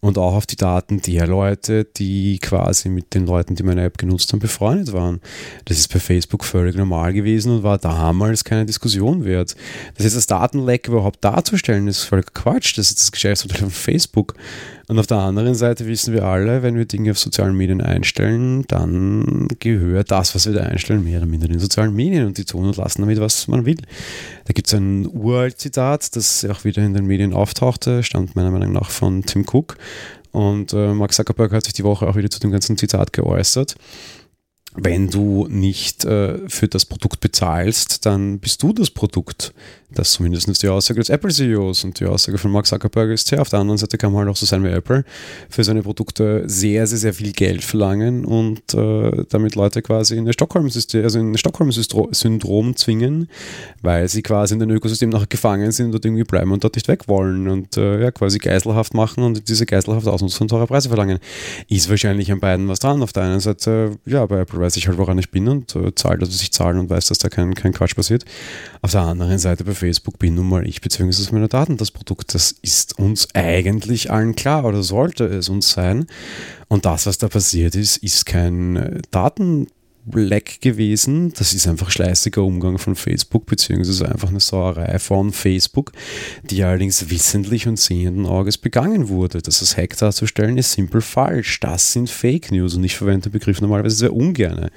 und 0.00 0.18
auch 0.18 0.34
auf 0.34 0.46
die 0.46 0.56
Daten 0.56 1.02
der 1.02 1.26
Leute, 1.26 1.84
die 1.84 2.38
quasi 2.38 2.88
mit 2.88 3.14
den 3.14 3.26
Leuten, 3.26 3.56
die 3.56 3.62
meine 3.62 3.84
App 3.84 3.98
genutzt 3.98 4.32
haben, 4.32 4.38
befreundet 4.38 4.92
waren. 4.92 5.20
Das 5.64 5.78
ist 5.78 5.92
bei 5.92 5.98
Facebook 5.98 6.44
völlig 6.44 6.76
normal 6.76 7.12
gewesen 7.12 7.56
und 7.56 7.62
war 7.62 7.78
damals 7.78 8.44
keine 8.44 8.66
Diskussion 8.66 9.24
wert. 9.24 9.56
Das 9.96 10.04
jetzt 10.04 10.16
das 10.16 10.26
Datenleck 10.26 10.88
überhaupt 10.88 11.24
darzustellen, 11.24 11.88
ist 11.88 12.04
völlig 12.04 12.32
Quatsch. 12.34 12.78
Das 12.78 12.90
ist 12.90 13.00
das 13.00 13.12
Geschäftsmodell 13.12 13.62
von 13.62 13.70
Facebook. 13.70 14.34
Und 14.88 14.98
auf 14.98 15.06
der 15.06 15.18
anderen 15.18 15.54
Seite 15.54 15.86
wissen 15.86 16.14
wir 16.14 16.24
alle, 16.24 16.62
wenn 16.62 16.74
wir 16.74 16.86
Dinge 16.86 17.10
auf 17.10 17.18
sozialen 17.18 17.54
Medien 17.54 17.82
einstellen, 17.82 18.64
dann 18.68 19.46
gehört 19.58 20.10
das, 20.10 20.34
was 20.34 20.46
wir 20.46 20.54
da 20.54 20.62
einstellen, 20.62 21.04
mehr 21.04 21.18
oder 21.18 21.26
minder 21.26 21.46
den 21.46 21.58
sozialen 21.58 21.94
Medien 21.94 22.26
und 22.26 22.38
die 22.38 22.46
tun 22.46 22.64
und 22.64 22.76
lassen 22.78 23.02
damit, 23.02 23.20
was 23.20 23.48
man 23.48 23.66
will. 23.66 23.76
Da 24.46 24.54
gibt 24.54 24.66
es 24.66 24.72
ein 24.72 25.06
uralt 25.06 25.58
Zitat, 25.58 26.16
das 26.16 26.42
auch 26.46 26.64
wieder 26.64 26.82
in 26.82 26.94
den 26.94 27.04
Medien 27.04 27.34
auftauchte, 27.34 28.02
stammt 28.02 28.34
meiner 28.34 28.50
Meinung 28.50 28.72
nach 28.72 28.88
von 28.88 29.22
Tim 29.24 29.44
Cook. 29.46 29.76
Und 30.32 30.72
äh, 30.72 30.94
Mark 30.94 31.12
Zuckerberg 31.12 31.52
hat 31.52 31.64
sich 31.64 31.74
die 31.74 31.84
Woche 31.84 32.06
auch 32.06 32.16
wieder 32.16 32.30
zu 32.30 32.40
dem 32.40 32.50
ganzen 32.50 32.78
Zitat 32.78 33.12
geäußert 33.12 33.76
wenn 34.74 35.08
du 35.08 35.46
nicht 35.48 36.04
äh, 36.04 36.48
für 36.48 36.68
das 36.68 36.84
Produkt 36.84 37.20
bezahlst, 37.20 38.06
dann 38.06 38.38
bist 38.38 38.62
du 38.62 38.72
das 38.72 38.90
Produkt. 38.90 39.52
Das 39.90 40.08
ist 40.08 40.14
zumindest 40.14 40.62
die 40.62 40.68
Aussage 40.68 41.00
des 41.00 41.08
Apple-CEOs 41.08 41.84
und 41.84 41.98
die 41.98 42.04
Aussage 42.04 42.36
von 42.36 42.50
Mark 42.50 42.66
Zuckerberg 42.66 43.10
ist 43.10 43.30
ja, 43.30 43.40
auf 43.40 43.48
der 43.48 43.60
anderen 43.60 43.78
Seite 43.78 43.96
kann 43.96 44.12
man 44.12 44.20
halt 44.20 44.30
auch 44.30 44.36
so 44.36 44.44
sein 44.44 44.62
wie 44.62 44.68
Apple, 44.68 45.02
für 45.48 45.64
seine 45.64 45.82
Produkte 45.82 46.44
sehr, 46.46 46.86
sehr, 46.86 46.98
sehr 46.98 47.14
viel 47.14 47.32
Geld 47.32 47.64
verlangen 47.64 48.26
und 48.26 48.74
äh, 48.74 49.24
damit 49.30 49.54
Leute 49.54 49.80
quasi 49.80 50.16
in 50.16 50.28
ein 50.28 50.32
Stockholm-System, 50.34 51.04
also 51.04 51.18
in 51.18 51.32
ein 51.32 51.38
Stockholm-Syndrom 51.38 52.76
zwingen, 52.76 53.30
weil 53.80 54.08
sie 54.08 54.20
quasi 54.20 54.54
in 54.54 54.60
dem 54.60 54.70
Ökosystem 54.70 55.08
nachher 55.08 55.26
gefangen 55.26 55.72
sind 55.72 55.94
und 55.94 56.04
irgendwie 56.04 56.24
bleiben 56.24 56.52
und 56.52 56.62
dort 56.62 56.74
nicht 56.74 56.88
weg 56.88 57.08
wollen 57.08 57.48
und 57.48 57.78
äh, 57.78 58.02
ja, 58.02 58.10
quasi 58.10 58.38
geiselhaft 58.38 58.92
machen 58.92 59.24
und 59.24 59.48
diese 59.48 59.64
geiselhaft 59.64 60.06
ausnutzen 60.06 60.42
und 60.42 60.48
teure 60.48 60.66
Preise 60.66 60.88
verlangen. 60.88 61.18
Ist 61.68 61.88
wahrscheinlich 61.88 62.30
an 62.30 62.40
beiden 62.40 62.68
was 62.68 62.80
dran. 62.80 63.02
Auf 63.02 63.14
der 63.14 63.22
einen 63.22 63.40
Seite, 63.40 63.96
ja, 64.04 64.26
bei 64.26 64.40
Apple 64.40 64.57
weiß 64.60 64.76
ich 64.76 64.88
halt, 64.88 64.98
woran 64.98 65.18
ich 65.18 65.30
bin 65.30 65.48
und 65.48 65.74
äh, 65.76 65.94
zahle 65.94 66.18
das, 66.18 66.30
was 66.30 66.42
ich 66.42 66.52
zahle 66.52 66.78
und 66.78 66.90
weiß, 66.90 67.06
dass 67.06 67.18
da 67.18 67.28
kein, 67.28 67.54
kein 67.54 67.72
Quatsch 67.72 67.94
passiert. 67.94 68.24
Auf 68.82 68.92
der 68.92 69.02
anderen 69.02 69.38
Seite 69.38 69.64
bei 69.64 69.74
Facebook 69.74 70.18
bin 70.18 70.34
nun 70.34 70.48
mal 70.48 70.66
ich 70.66 70.80
bzw. 70.80 71.32
meine 71.32 71.48
Daten 71.48 71.76
das 71.76 71.90
Produkt. 71.90 72.34
Das 72.34 72.52
ist 72.62 72.98
uns 72.98 73.34
eigentlich 73.34 74.10
allen 74.10 74.34
klar 74.34 74.64
oder 74.64 74.82
sollte 74.82 75.24
es 75.24 75.48
uns 75.48 75.70
sein. 75.70 76.06
Und 76.68 76.84
das, 76.84 77.06
was 77.06 77.18
da 77.18 77.28
passiert 77.28 77.74
ist, 77.74 77.98
ist 77.98 78.26
kein 78.26 79.00
Daten 79.10 79.68
Leck 80.14 80.60
gewesen. 80.60 81.32
Das 81.36 81.52
ist 81.52 81.66
einfach 81.66 81.90
schleißiger 81.90 82.42
Umgang 82.42 82.78
von 82.78 82.94
Facebook, 82.94 83.46
beziehungsweise 83.46 84.08
einfach 84.08 84.28
eine 84.28 84.40
Sauerei 84.40 84.98
von 84.98 85.32
Facebook, 85.32 85.92
die 86.42 86.62
allerdings 86.62 87.10
wissentlich 87.10 87.66
und 87.66 87.78
sehenden 87.78 88.26
Auges 88.26 88.58
begangen 88.58 89.08
wurde. 89.08 89.42
Das 89.42 89.60
als 89.60 89.76
Hack 89.76 89.96
darzustellen, 89.96 90.58
ist 90.58 90.72
simpel 90.72 91.00
falsch. 91.00 91.60
Das 91.60 91.92
sind 91.92 92.10
Fake 92.10 92.50
News 92.52 92.74
und 92.74 92.84
ich 92.84 92.96
verwende 92.96 93.28
den 93.28 93.32
Begriff 93.32 93.60
normalerweise 93.60 93.96
sehr 93.96 94.12
ungern. 94.12 94.70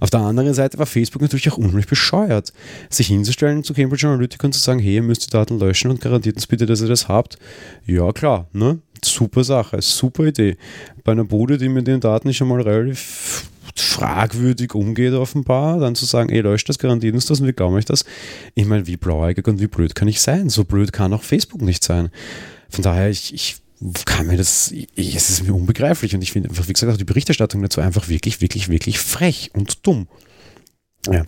Auf 0.00 0.10
der 0.10 0.20
anderen 0.20 0.54
Seite 0.54 0.78
war 0.78 0.86
Facebook 0.86 1.22
natürlich 1.22 1.50
auch 1.50 1.58
unheimlich 1.58 1.86
bescheuert, 1.86 2.52
sich 2.90 3.08
hinzustellen 3.08 3.64
zu 3.64 3.74
Cambridge 3.74 4.06
Analytica 4.06 4.46
und 4.46 4.52
zu 4.52 4.60
sagen, 4.60 4.80
hey, 4.80 4.96
ihr 4.96 5.02
müsst 5.02 5.26
die 5.26 5.30
Daten 5.30 5.58
löschen 5.58 5.90
und 5.90 6.00
garantiert 6.00 6.36
uns 6.36 6.46
bitte, 6.46 6.66
dass 6.66 6.80
ihr 6.80 6.88
das 6.88 7.08
habt. 7.08 7.38
Ja, 7.86 8.12
klar, 8.12 8.48
ne? 8.52 8.78
Super 9.04 9.44
Sache, 9.44 9.80
super 9.82 10.24
Idee. 10.24 10.56
Bei 11.04 11.12
einer 11.12 11.24
Bude, 11.24 11.58
die 11.58 11.68
mit 11.68 11.86
den 11.86 12.00
Daten 12.00 12.32
schon 12.32 12.48
mal 12.48 12.60
relativ 12.60 13.44
fragwürdig 13.80 14.74
umgeht, 14.74 15.12
offenbar, 15.12 15.78
dann 15.78 15.94
zu 15.94 16.04
sagen, 16.04 16.30
ey, 16.30 16.40
löscht 16.40 16.68
das, 16.68 16.78
garantiert 16.78 17.14
uns 17.14 17.26
das 17.26 17.40
und 17.40 17.46
wir 17.46 17.52
glauben 17.52 17.74
euch 17.74 17.84
das. 17.84 18.04
Ich 18.54 18.66
meine, 18.66 18.86
wie 18.86 18.96
blauäugig 18.96 19.46
und 19.48 19.60
wie 19.60 19.66
blöd 19.66 19.94
kann 19.94 20.08
ich 20.08 20.20
sein? 20.20 20.48
So 20.48 20.64
blöd 20.64 20.92
kann 20.92 21.12
auch 21.12 21.22
Facebook 21.22 21.62
nicht 21.62 21.84
sein. 21.84 22.10
Von 22.68 22.82
daher, 22.82 23.08
ich, 23.08 23.34
ich 23.34 23.56
kann 24.04 24.26
mir 24.26 24.36
das, 24.36 24.70
ich, 24.72 25.14
es 25.14 25.30
ist 25.30 25.44
mir 25.44 25.54
unbegreiflich 25.54 26.14
und 26.14 26.22
ich 26.22 26.32
finde 26.32 26.48
einfach, 26.48 26.68
wie 26.68 26.72
gesagt, 26.72 26.92
auch 26.92 26.96
die 26.96 27.04
Berichterstattung 27.04 27.62
dazu 27.62 27.80
einfach 27.80 28.08
wirklich, 28.08 28.40
wirklich, 28.40 28.68
wirklich 28.68 28.98
frech 28.98 29.50
und 29.54 29.86
dumm. 29.86 30.08
Ja. 31.12 31.24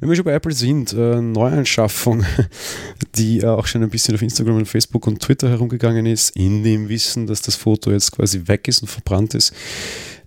Wenn 0.00 0.08
wir 0.08 0.16
schon 0.16 0.24
bei 0.24 0.32
Apple 0.32 0.52
sind, 0.52 0.92
äh, 0.92 1.20
Neuanschaffung, 1.20 2.24
die 3.16 3.40
äh, 3.40 3.46
auch 3.46 3.66
schon 3.66 3.82
ein 3.82 3.90
bisschen 3.90 4.14
auf 4.14 4.22
Instagram 4.22 4.56
und 4.56 4.66
Facebook 4.66 5.06
und 5.06 5.20
Twitter 5.20 5.48
herumgegangen 5.48 6.06
ist, 6.06 6.36
in 6.36 6.62
dem 6.62 6.88
Wissen, 6.88 7.26
dass 7.26 7.42
das 7.42 7.56
Foto 7.56 7.90
jetzt 7.90 8.12
quasi 8.12 8.42
weg 8.46 8.68
ist 8.68 8.82
und 8.82 8.88
verbrannt 8.88 9.34
ist. 9.34 9.52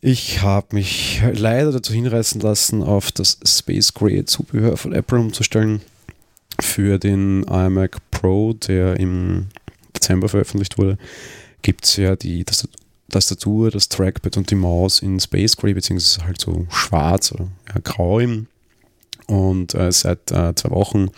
Ich 0.04 0.42
habe 0.42 0.76
mich 0.76 1.22
leider 1.34 1.72
dazu 1.72 1.94
hinreißen 1.94 2.42
lassen, 2.42 2.82
auf 2.82 3.12
das 3.12 3.38
Space 3.46 3.94
Gray 3.94 4.26
Zubehör 4.26 4.76
von 4.76 4.94
Apple 4.94 5.20
umzustellen 5.20 5.82
für 6.60 6.98
den 6.98 7.44
iMac 7.44 7.98
Pro, 8.10 8.54
der 8.54 9.00
im 9.00 9.50
Dezember 9.96 10.28
veröffentlicht 10.28 10.80
wurde. 10.80 10.98
Gibt 11.62 11.86
es 11.86 11.98
ja 11.98 12.16
die 12.16 12.44
Tastatur, 13.10 13.70
das 13.70 13.90
Trackpad 13.90 14.38
und 14.38 14.50
die 14.50 14.56
Maus 14.56 15.04
in 15.04 15.20
Space 15.20 15.56
Gray, 15.56 15.76
beziehungsweise 15.76 16.26
halt 16.26 16.42
so 16.42 16.66
schwarz 16.72 17.32
oder 17.32 17.50
ja, 17.70 17.80
grau 17.84 18.22
und 19.28 19.76
äh, 19.76 19.92
seit 19.92 20.32
äh, 20.32 20.56
zwei 20.56 20.72
Wochen, 20.72 21.10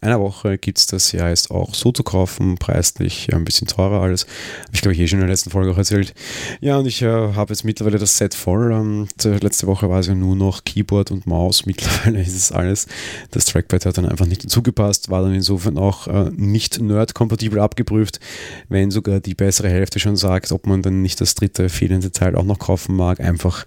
einer 0.00 0.20
Woche 0.20 0.56
gibt 0.56 0.78
es 0.78 0.86
das 0.86 1.12
ja 1.12 1.28
jetzt 1.28 1.50
auch 1.50 1.74
so 1.74 1.92
zu 1.92 2.02
kaufen, 2.02 2.56
preislich 2.56 3.26
ja, 3.26 3.36
ein 3.36 3.44
bisschen 3.44 3.66
teurer 3.66 4.00
alles. 4.00 4.26
Habe 4.64 4.74
ich 4.74 4.80
glaube 4.80 4.94
ich 4.94 5.00
eh 5.00 5.08
schon 5.08 5.18
in 5.18 5.26
der 5.26 5.30
letzten 5.30 5.50
Folge 5.50 5.70
auch 5.70 5.78
erzählt. 5.78 6.14
Ja, 6.60 6.78
und 6.78 6.86
ich 6.86 7.02
äh, 7.02 7.06
habe 7.06 7.52
jetzt 7.52 7.64
mittlerweile 7.64 7.98
das 7.98 8.16
Set 8.16 8.34
voll. 8.34 8.72
Ähm, 8.72 9.08
letzte 9.22 9.66
Woche 9.66 9.90
war 9.90 10.00
es 10.00 10.06
ja 10.06 10.14
nur 10.14 10.36
noch 10.36 10.64
Keyboard 10.64 11.10
und 11.10 11.26
Maus. 11.26 11.66
Mittlerweile 11.66 12.20
ist 12.22 12.34
es 12.34 12.50
alles. 12.50 12.86
Das 13.30 13.44
Trackpad 13.44 13.84
hat 13.84 13.98
dann 13.98 14.06
einfach 14.06 14.26
nicht 14.26 14.44
dazugepasst, 14.44 15.10
war 15.10 15.22
dann 15.22 15.34
insofern 15.34 15.76
auch 15.76 16.08
äh, 16.08 16.30
nicht 16.34 16.80
nerd-kompatibel 16.80 17.58
abgeprüft, 17.58 18.20
wenn 18.68 18.90
sogar 18.90 19.20
die 19.20 19.34
bessere 19.34 19.68
Hälfte 19.68 20.00
schon 20.00 20.16
sagt, 20.16 20.50
ob 20.52 20.66
man 20.66 20.80
dann 20.80 21.02
nicht 21.02 21.20
das 21.20 21.34
dritte 21.34 21.68
fehlende 21.68 22.10
Teil 22.10 22.36
auch 22.36 22.44
noch 22.44 22.58
kaufen 22.58 22.96
mag. 22.96 23.20
Einfach 23.20 23.66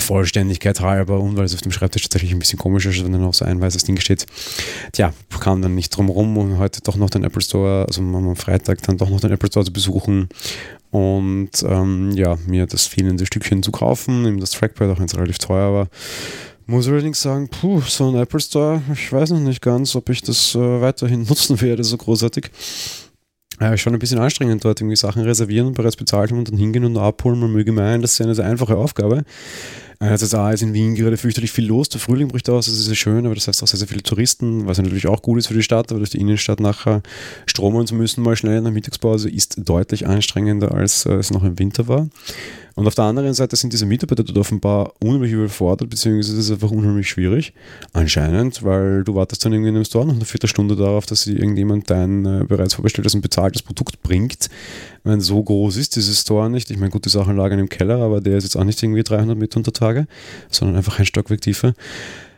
Vollständigkeit 0.00 0.80
halber 0.80 1.20
und 1.20 1.36
weil 1.36 1.44
es 1.44 1.54
auf 1.54 1.60
dem 1.60 1.72
Schreibtisch 1.72 2.02
tatsächlich 2.02 2.32
ein 2.32 2.38
bisschen 2.38 2.58
komisch 2.58 2.86
ist, 2.86 3.04
wenn 3.04 3.12
dann 3.12 3.22
noch 3.22 3.34
so 3.34 3.44
ein 3.44 3.60
weißes 3.60 3.84
Ding 3.84 3.98
steht. 4.00 4.26
Tja, 4.92 5.12
kam 5.40 5.62
dann 5.62 5.74
nicht 5.74 5.90
drum 5.90 6.08
rum, 6.08 6.36
um 6.36 6.58
heute 6.58 6.80
doch 6.82 6.96
noch 6.96 7.10
den 7.10 7.24
Apple 7.24 7.42
Store, 7.42 7.86
also 7.86 8.00
am 8.00 8.36
Freitag 8.36 8.82
dann 8.82 8.98
doch 8.98 9.10
noch 9.10 9.20
den 9.20 9.32
Apple 9.32 9.48
Store 9.48 9.64
zu 9.64 9.72
besuchen 9.72 10.28
und 10.90 11.50
ähm, 11.64 12.12
ja, 12.12 12.36
mir 12.46 12.66
das 12.66 12.86
fehlende 12.86 13.26
Stückchen 13.26 13.62
zu 13.62 13.72
kaufen, 13.72 14.26
eben 14.26 14.40
das 14.40 14.50
Trackpad, 14.52 14.90
auch 14.90 14.98
wenn 14.98 15.06
es 15.06 15.16
relativ 15.16 15.38
teuer 15.38 15.72
war. 15.72 15.88
Muss 16.66 16.86
allerdings 16.86 17.22
sagen, 17.22 17.48
puh, 17.48 17.80
so 17.80 18.08
ein 18.08 18.16
Apple 18.16 18.40
Store, 18.40 18.82
ich 18.92 19.10
weiß 19.10 19.30
noch 19.30 19.40
nicht 19.40 19.62
ganz, 19.62 19.96
ob 19.96 20.10
ich 20.10 20.22
das 20.22 20.54
äh, 20.54 20.58
weiterhin 20.58 21.22
nutzen 21.28 21.60
werde, 21.60 21.84
so 21.84 21.96
großartig. 21.96 22.50
Ja, 23.60 23.76
schon 23.76 23.92
ein 23.92 23.98
bisschen 23.98 24.20
anstrengend 24.20 24.64
dort 24.64 24.80
irgendwie 24.80 24.96
Sachen 24.96 25.22
reservieren 25.22 25.66
und 25.66 25.74
bereits 25.74 25.96
bezahlt 25.96 26.30
haben 26.30 26.38
und 26.38 26.50
dann 26.50 26.58
hingehen 26.58 26.84
und 26.84 26.96
abholen. 26.96 27.40
Man 27.40 27.52
möge 27.52 27.72
meinen, 27.72 28.02
das 28.02 28.12
ist 28.12 28.20
eine 28.20 28.34
sehr 28.34 28.44
einfache 28.44 28.76
Aufgabe. 28.76 29.24
Einerseits 30.00 30.34
A 30.34 30.52
ist 30.52 30.62
in 30.62 30.74
Wien 30.74 30.94
gerade 30.94 31.16
fürchterlich 31.16 31.50
viel 31.50 31.66
los, 31.66 31.88
der 31.88 32.00
Frühling 32.00 32.28
bricht 32.28 32.48
aus, 32.48 32.66
das 32.66 32.74
ist 32.76 32.84
sehr 32.84 32.94
schön, 32.94 33.26
aber 33.26 33.34
das 33.34 33.48
heißt 33.48 33.62
auch 33.62 33.66
sehr, 33.66 33.78
sehr 33.78 33.88
viele 33.88 34.04
Touristen, 34.04 34.66
was 34.66 34.78
natürlich 34.78 35.08
auch 35.08 35.22
gut 35.22 35.38
ist 35.38 35.48
für 35.48 35.54
die 35.54 35.62
Stadt, 35.62 35.90
aber 35.90 35.98
durch 35.98 36.10
die 36.10 36.20
Innenstadt 36.20 36.60
nachher 36.60 37.02
stromen 37.46 37.84
zu 37.86 37.96
müssen, 37.96 38.22
mal 38.22 38.36
schnell 38.36 38.58
in 38.58 38.64
der 38.64 38.72
Mittagspause, 38.72 39.28
ist 39.28 39.68
deutlich 39.68 40.06
anstrengender, 40.06 40.72
als 40.72 41.04
äh, 41.04 41.14
es 41.14 41.32
noch 41.32 41.42
im 41.42 41.58
Winter 41.58 41.88
war. 41.88 42.08
Und 42.78 42.86
auf 42.86 42.94
der 42.94 43.06
anderen 43.06 43.34
Seite 43.34 43.56
sind 43.56 43.72
diese 43.72 43.86
Mitarbeiter 43.86 44.22
dort 44.22 44.38
offenbar 44.38 44.92
unheimlich 45.00 45.32
überfordert, 45.32 45.90
beziehungsweise 45.90 46.38
ist 46.38 46.44
es 46.44 46.52
einfach 46.52 46.70
unheimlich 46.70 47.08
schwierig. 47.08 47.52
Anscheinend, 47.92 48.62
weil 48.62 49.02
du 49.02 49.16
wartest 49.16 49.44
dann 49.44 49.52
irgendwie 49.52 49.70
in 49.70 49.74
einem 49.74 49.84
Store 49.84 50.06
noch 50.06 50.14
eine 50.14 50.24
Viertelstunde 50.24 50.76
darauf, 50.76 51.04
dass 51.04 51.22
sie 51.22 51.34
irgendjemand 51.34 51.90
dein 51.90 52.24
äh, 52.24 52.44
bereits 52.46 52.74
vorbestelltes 52.74 53.16
und 53.16 53.22
bezahltes 53.22 53.62
Produkt 53.62 54.00
bringt. 54.02 54.48
Wenn 55.02 55.20
so 55.20 55.42
groß 55.42 55.76
ist 55.76 55.96
dieses 55.96 56.20
Store 56.20 56.48
nicht. 56.48 56.70
Ich 56.70 56.78
meine, 56.78 56.90
gute 56.90 57.10
Sachen 57.10 57.36
lagern 57.36 57.58
im 57.58 57.68
Keller, 57.68 57.96
aber 57.96 58.20
der 58.20 58.36
ist 58.36 58.44
jetzt 58.44 58.54
auch 58.54 58.62
nicht 58.62 58.80
irgendwie 58.80 59.02
300 59.02 59.36
Meter 59.36 59.56
unter 59.56 59.72
Tage, 59.88 60.06
sondern 60.50 60.76
einfach 60.76 60.98
ein 60.98 61.06
Stockwerk 61.06 61.40
tiefer 61.40 61.74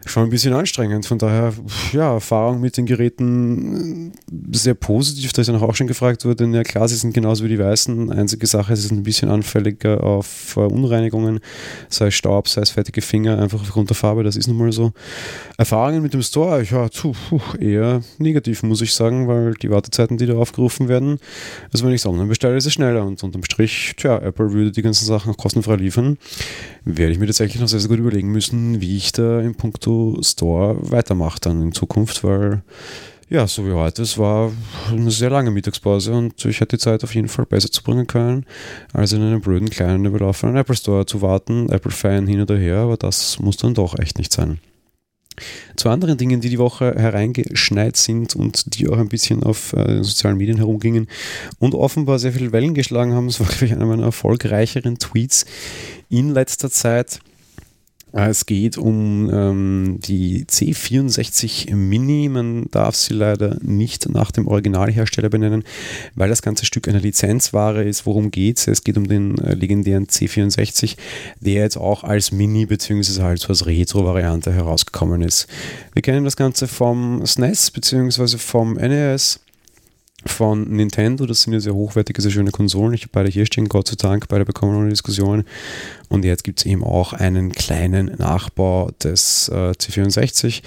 schon 0.06 0.24
ein 0.24 0.30
bisschen 0.30 0.54
anstrengend. 0.54 1.06
Von 1.06 1.18
daher, 1.18 1.52
ja, 1.92 2.14
Erfahrung 2.14 2.60
mit 2.60 2.76
den 2.76 2.86
Geräten 2.86 4.12
äh, 4.12 4.56
sehr 4.56 4.74
positiv. 4.74 5.32
Da 5.32 5.42
ist 5.42 5.48
dann 5.48 5.56
auch 5.56 5.74
schon 5.74 5.86
gefragt 5.86 6.24
worden, 6.24 6.54
ja 6.54 6.62
klar, 6.62 6.88
sie 6.88 6.96
sind 6.96 7.12
genauso 7.12 7.44
wie 7.44 7.48
die 7.48 7.58
Weißen. 7.58 8.10
Einzige 8.10 8.46
Sache, 8.46 8.74
sie 8.76 8.88
sind 8.88 8.98
ein 8.98 9.02
bisschen 9.02 9.30
anfälliger 9.30 10.02
auf 10.02 10.56
Unreinigungen, 10.56 11.40
sei 11.88 12.06
es 12.06 12.14
Staub, 12.14 12.48
sei 12.48 12.62
es 12.62 12.70
fettige 12.70 13.02
Finger, 13.02 13.38
einfach 13.38 13.60
aufgrund 13.60 13.90
der 13.90 13.96
Farbe, 13.96 14.22
das 14.22 14.36
ist 14.36 14.46
nun 14.46 14.56
mal 14.56 14.72
so. 14.72 14.92
Erfahrungen 15.58 16.02
mit 16.02 16.14
dem 16.14 16.22
Store, 16.22 16.62
ja, 16.62 16.90
zu, 16.90 17.14
eher 17.60 18.02
negativ, 18.18 18.62
muss 18.62 18.80
ich 18.80 18.94
sagen, 18.94 19.28
weil 19.28 19.54
die 19.54 19.70
Wartezeiten, 19.70 20.16
die 20.16 20.26
da 20.26 20.34
aufgerufen 20.34 20.88
werden, 20.88 21.18
also 21.72 21.84
wenn 21.84 21.92
ich 21.92 22.00
es 22.00 22.06
online 22.06 22.26
bestelle, 22.26 22.56
ist 22.56 22.66
es 22.66 22.72
schneller 22.72 23.04
und 23.04 23.22
unterm 23.22 23.44
Strich, 23.44 23.94
tja, 23.96 24.18
Apple 24.18 24.52
würde 24.52 24.72
die 24.72 24.82
ganzen 24.82 25.04
Sachen 25.04 25.32
auch 25.32 25.36
kostenfrei 25.36 25.76
liefern 25.76 26.16
werde 26.84 27.12
ich 27.12 27.18
mir 27.18 27.26
tatsächlich 27.26 27.60
noch 27.60 27.68
sehr, 27.68 27.80
sehr 27.80 27.88
gut 27.88 27.98
überlegen 27.98 28.30
müssen, 28.32 28.80
wie 28.80 28.96
ich 28.96 29.12
da 29.12 29.40
in 29.40 29.54
puncto 29.54 30.18
Store 30.22 30.76
weitermache 30.90 31.40
dann 31.40 31.62
in 31.62 31.72
Zukunft, 31.72 32.24
weil 32.24 32.62
ja, 33.30 33.46
so 33.46 33.64
wie 33.64 33.72
heute, 33.72 34.02
es 34.02 34.18
war 34.18 34.50
eine 34.90 35.10
sehr 35.12 35.30
lange 35.30 35.52
Mittagspause 35.52 36.12
und 36.12 36.44
ich 36.44 36.60
hätte 36.60 36.76
die 36.76 36.82
Zeit 36.82 37.04
auf 37.04 37.14
jeden 37.14 37.28
Fall 37.28 37.46
besser 37.46 37.70
zu 37.70 37.82
bringen 37.84 38.08
können, 38.08 38.44
als 38.92 39.12
in 39.12 39.22
einem 39.22 39.40
blöden, 39.40 39.70
kleinen, 39.70 40.04
überlaufenden 40.04 40.56
Apple 40.58 40.74
Store 40.74 41.06
zu 41.06 41.22
warten, 41.22 41.68
Apple-Fan 41.70 42.26
hin 42.26 42.40
oder 42.40 42.56
her, 42.56 42.78
aber 42.78 42.96
das 42.96 43.38
muss 43.38 43.56
dann 43.56 43.74
doch 43.74 43.96
echt 43.98 44.18
nicht 44.18 44.32
sein. 44.32 44.58
Zu 45.76 45.88
anderen 45.88 46.18
Dingen, 46.18 46.40
die 46.40 46.48
die 46.48 46.58
Woche 46.58 46.94
hereingeschneit 46.96 47.96
sind 47.96 48.36
und 48.36 48.76
die 48.76 48.88
auch 48.88 48.98
ein 48.98 49.08
bisschen 49.08 49.42
auf 49.42 49.72
äh, 49.72 50.02
sozialen 50.02 50.36
Medien 50.36 50.58
herumgingen 50.58 51.08
und 51.58 51.74
offenbar 51.74 52.18
sehr 52.18 52.32
viel 52.32 52.52
Wellen 52.52 52.74
geschlagen 52.74 53.14
haben. 53.14 53.26
Das 53.26 53.40
war, 53.40 53.46
glaube 53.46 53.66
ich, 53.66 53.72
einer 53.72 53.86
meiner 53.86 54.04
erfolgreicheren 54.04 54.98
Tweets 54.98 55.46
in 56.08 56.30
letzter 56.30 56.70
Zeit. 56.70 57.20
Äh, 58.12 58.28
es 58.28 58.46
geht 58.46 58.78
um 58.78 59.30
ähm, 59.32 59.98
die 60.00 60.44
C64 60.44 61.74
Mini. 61.74 62.28
Man 62.28 62.66
darf 62.70 62.96
sie 62.96 63.14
leider 63.14 63.56
nicht 63.62 64.08
nach 64.08 64.30
dem 64.30 64.48
Originalhersteller 64.48 65.28
benennen, 65.28 65.64
weil 66.14 66.28
das 66.28 66.42
ganze 66.42 66.66
Stück 66.66 66.88
eine 66.88 66.98
Lizenzware 66.98 67.84
ist. 67.84 68.06
Worum 68.06 68.30
geht 68.30 68.58
es? 68.58 68.66
Es 68.66 68.84
geht 68.84 68.96
um 68.96 69.08
den 69.08 69.38
äh, 69.38 69.54
legendären 69.54 70.06
C64, 70.06 70.96
der 71.40 71.62
jetzt 71.62 71.76
auch 71.76 72.04
als 72.04 72.32
Mini 72.32 72.66
bzw. 72.66 73.22
halt 73.22 73.48
als 73.48 73.66
Retro-Variante 73.66 74.52
herausgekommen 74.52 75.22
ist. 75.22 75.46
Wir 75.92 76.02
kennen 76.02 76.24
das 76.24 76.36
Ganze 76.36 76.68
vom 76.68 77.24
SNES 77.24 77.70
bzw. 77.70 78.38
vom 78.38 78.74
NES 78.74 79.40
von 80.26 80.68
Nintendo. 80.68 81.26
Das 81.26 81.42
sind 81.42 81.52
ja 81.52 81.60
sehr 81.60 81.74
hochwertige, 81.74 82.20
sehr 82.20 82.30
schöne 82.30 82.50
Konsolen. 82.50 82.92
Ich 82.92 83.02
habe 83.02 83.10
beide 83.12 83.30
hier 83.30 83.46
stehen, 83.46 83.68
Gott 83.68 83.88
sei 83.88 83.96
Dank, 83.96 84.28
beide 84.28 84.44
bekommen 84.44 84.76
ohne 84.76 84.90
Diskussion. 84.90 85.44
Und 86.08 86.24
jetzt 86.24 86.44
gibt 86.44 86.60
es 86.60 86.66
eben 86.66 86.84
auch 86.84 87.12
einen 87.12 87.52
kleinen 87.52 88.12
Nachbau 88.18 88.90
des 89.02 89.48
äh, 89.48 89.70
C64. 89.70 90.62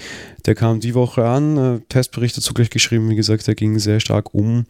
Der 0.46 0.54
kam 0.54 0.80
die 0.80 0.94
Woche 0.94 1.24
an, 1.24 1.56
äh, 1.56 1.80
Testbericht 1.88 2.36
dazu 2.36 2.54
gleich 2.54 2.70
geschrieben, 2.70 3.08
wie 3.10 3.16
gesagt, 3.16 3.46
der 3.46 3.54
ging 3.54 3.78
sehr 3.78 4.00
stark 4.00 4.34
um. 4.34 4.66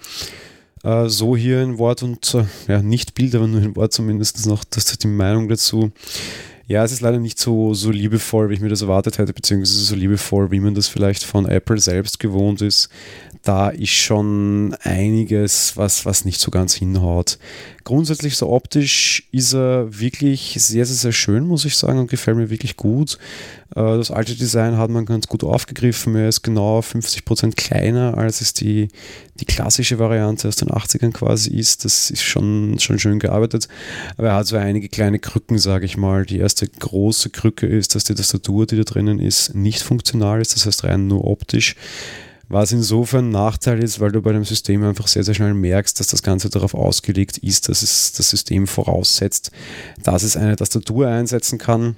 Äh, 0.83 1.09
so 1.09 1.37
hier 1.37 1.61
ein 1.61 1.79
Wort 1.79 2.03
und 2.03 2.35
äh, 2.35 2.45
ja, 2.69 2.83
nicht 2.83 3.14
Bild, 3.14 3.35
aber 3.35 3.47
nur 3.47 3.62
ein 3.62 3.76
Wort 3.76 3.93
zumindest 3.93 4.47
noch, 4.47 4.64
das 4.64 4.91
ist 4.91 5.03
die 5.03 5.09
Meinung 5.09 5.49
dazu. 5.49 5.93
Ja, 6.67 6.83
es 6.83 6.93
ist 6.93 7.03
leider 7.03 7.19
nicht 7.19 7.38
so, 7.38 7.75
so 7.75 7.91
liebevoll, 7.91 8.49
wie 8.49 8.55
ich 8.55 8.61
mir 8.61 8.71
das 8.71 8.81
erwartet 8.81 9.19
hätte, 9.19 9.35
beziehungsweise 9.35 9.85
so 9.85 9.95
liebevoll, 9.95 10.50
wie 10.50 10.61
man 10.61 10.75
das 10.75 10.88
vielleicht 10.88 11.23
von 11.23 11.47
Apple 11.47 11.79
selbst 11.79 12.19
gewohnt 12.19 12.62
ist 12.62 12.88
da 13.44 13.68
ist 13.68 13.90
schon 13.90 14.74
einiges, 14.82 15.76
was, 15.76 16.06
was 16.06 16.24
nicht 16.24 16.40
so 16.40 16.50
ganz 16.50 16.74
hinhaut. 16.74 17.38
Grundsätzlich 17.84 18.36
so 18.36 18.48
optisch 18.48 19.28
ist 19.32 19.52
er 19.52 20.00
wirklich 20.00 20.56
sehr, 20.58 20.86
sehr, 20.86 20.96
sehr 20.96 21.12
schön, 21.12 21.46
muss 21.46 21.66
ich 21.66 21.76
sagen, 21.76 21.98
und 21.98 22.10
gefällt 22.10 22.38
mir 22.38 22.48
wirklich 22.48 22.76
gut. 22.76 23.18
Äh, 23.76 23.98
das 23.98 24.10
alte 24.10 24.34
Design 24.34 24.78
hat 24.78 24.88
man 24.88 25.04
ganz 25.04 25.26
gut 25.26 25.44
aufgegriffen. 25.44 26.16
Er 26.16 26.30
ist 26.30 26.42
genau 26.42 26.80
50% 26.80 27.54
kleiner, 27.54 28.16
als 28.16 28.40
es 28.40 28.54
die, 28.54 28.88
die 29.34 29.44
klassische 29.44 29.98
Variante 29.98 30.48
aus 30.48 30.56
den 30.56 30.70
80ern 30.70 31.12
quasi 31.12 31.54
ist. 31.54 31.84
Das 31.84 32.10
ist 32.10 32.22
schon, 32.22 32.78
schon 32.78 32.98
schön 32.98 33.18
gearbeitet. 33.18 33.68
Aber 34.16 34.28
er 34.28 34.36
hat 34.36 34.46
so 34.46 34.56
einige 34.56 34.88
kleine 34.88 35.18
Krücken, 35.18 35.58
sage 35.58 35.84
ich 35.84 35.98
mal. 35.98 36.24
Die 36.24 36.38
erste 36.38 36.66
große 36.66 37.28
Krücke 37.28 37.66
ist, 37.66 37.94
dass 37.94 38.04
die 38.04 38.14
Tastatur, 38.14 38.66
die 38.66 38.76
da 38.76 38.84
drinnen 38.84 39.18
ist, 39.18 39.54
nicht 39.54 39.82
funktional 39.82 40.40
ist, 40.40 40.54
das 40.54 40.64
heißt 40.64 40.84
rein 40.84 41.08
nur 41.08 41.26
optisch. 41.26 41.76
Was 42.48 42.72
insofern 42.72 43.28
ein 43.28 43.30
Nachteil 43.30 43.82
ist, 43.82 44.00
weil 44.00 44.12
du 44.12 44.20
bei 44.20 44.32
dem 44.32 44.44
System 44.44 44.84
einfach 44.84 45.06
sehr, 45.06 45.24
sehr 45.24 45.34
schnell 45.34 45.54
merkst, 45.54 45.98
dass 45.98 46.08
das 46.08 46.22
Ganze 46.22 46.50
darauf 46.50 46.74
ausgelegt 46.74 47.38
ist, 47.38 47.68
dass 47.68 47.82
es 47.82 48.12
das 48.12 48.30
System 48.30 48.66
voraussetzt, 48.66 49.50
dass 50.02 50.22
es 50.22 50.36
eine 50.36 50.56
Tastatur 50.56 51.08
einsetzen 51.08 51.58
kann 51.58 51.96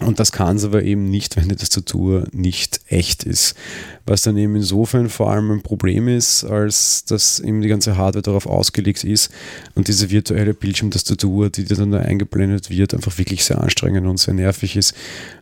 und 0.00 0.20
das 0.20 0.30
kann 0.30 0.56
es 0.56 0.64
aber 0.64 0.82
eben 0.82 1.08
nicht, 1.08 1.36
wenn 1.36 1.48
die 1.48 1.56
Tastatur 1.56 2.26
nicht 2.32 2.80
echt 2.88 3.24
ist. 3.24 3.54
Was 4.04 4.22
dann 4.22 4.36
eben 4.36 4.54
insofern 4.54 5.08
vor 5.08 5.30
allem 5.30 5.50
ein 5.50 5.62
Problem 5.62 6.06
ist, 6.06 6.44
als 6.44 7.04
dass 7.06 7.40
eben 7.40 7.62
die 7.62 7.68
ganze 7.68 7.96
Hardware 7.96 8.22
darauf 8.22 8.46
ausgelegt 8.46 9.04
ist 9.04 9.30
und 9.74 9.88
diese 9.88 10.10
virtuelle 10.10 10.52
Bildschirmtastatur, 10.52 11.48
die 11.48 11.64
dir 11.64 11.76
dann 11.76 11.92
da 11.92 12.00
eingeblendet 12.00 12.68
wird, 12.68 12.92
einfach 12.92 13.16
wirklich 13.16 13.44
sehr 13.44 13.60
anstrengend 13.60 14.06
und 14.06 14.18
sehr 14.18 14.34
nervig 14.34 14.76
ist. 14.76 14.94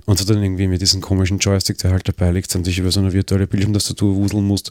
Und 0.06 0.20
du 0.20 0.24
dann 0.24 0.42
irgendwie 0.42 0.68
mit 0.68 0.80
diesem 0.80 1.00
komischen 1.00 1.38
Joystick, 1.38 1.78
der 1.78 1.90
halt 1.90 2.06
dabei 2.06 2.30
liegt, 2.30 2.54
dann 2.54 2.62
dich 2.62 2.78
über 2.78 2.92
so 2.92 3.00
eine 3.00 3.12
virtuelle 3.12 3.48
Bildschirmtastatur 3.48 4.14
wuseln 4.14 4.46
musst, 4.46 4.70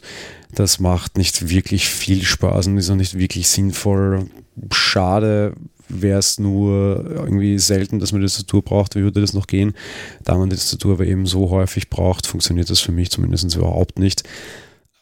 das 0.54 0.80
macht 0.80 1.18
nicht 1.18 1.50
wirklich 1.50 1.88
viel 1.88 2.22
Spaß 2.22 2.68
und 2.68 2.78
ist 2.78 2.88
auch 2.88 2.96
nicht 2.96 3.18
wirklich 3.18 3.48
sinnvoll. 3.48 4.28
Schade, 4.72 5.54
wäre 5.88 6.18
es 6.18 6.38
nur 6.38 7.04
irgendwie 7.10 7.58
selten, 7.58 7.98
dass 7.98 8.12
man 8.12 8.20
die 8.20 8.26
Tastatur 8.26 8.62
braucht, 8.62 8.96
wie 8.96 9.02
würde 9.02 9.20
das 9.20 9.34
noch 9.34 9.46
gehen? 9.46 9.74
Da 10.22 10.36
man 10.36 10.50
die 10.50 10.56
Tastatur 10.56 10.94
aber 10.94 11.06
eben 11.06 11.26
so 11.26 11.50
häufig 11.50 11.90
braucht, 11.90 12.26
funktioniert 12.26 12.70
das 12.70 12.80
für 12.80 12.92
mich 12.92 13.10
zumindest 13.10 13.54
überhaupt 13.54 13.98
nicht. 13.98 14.22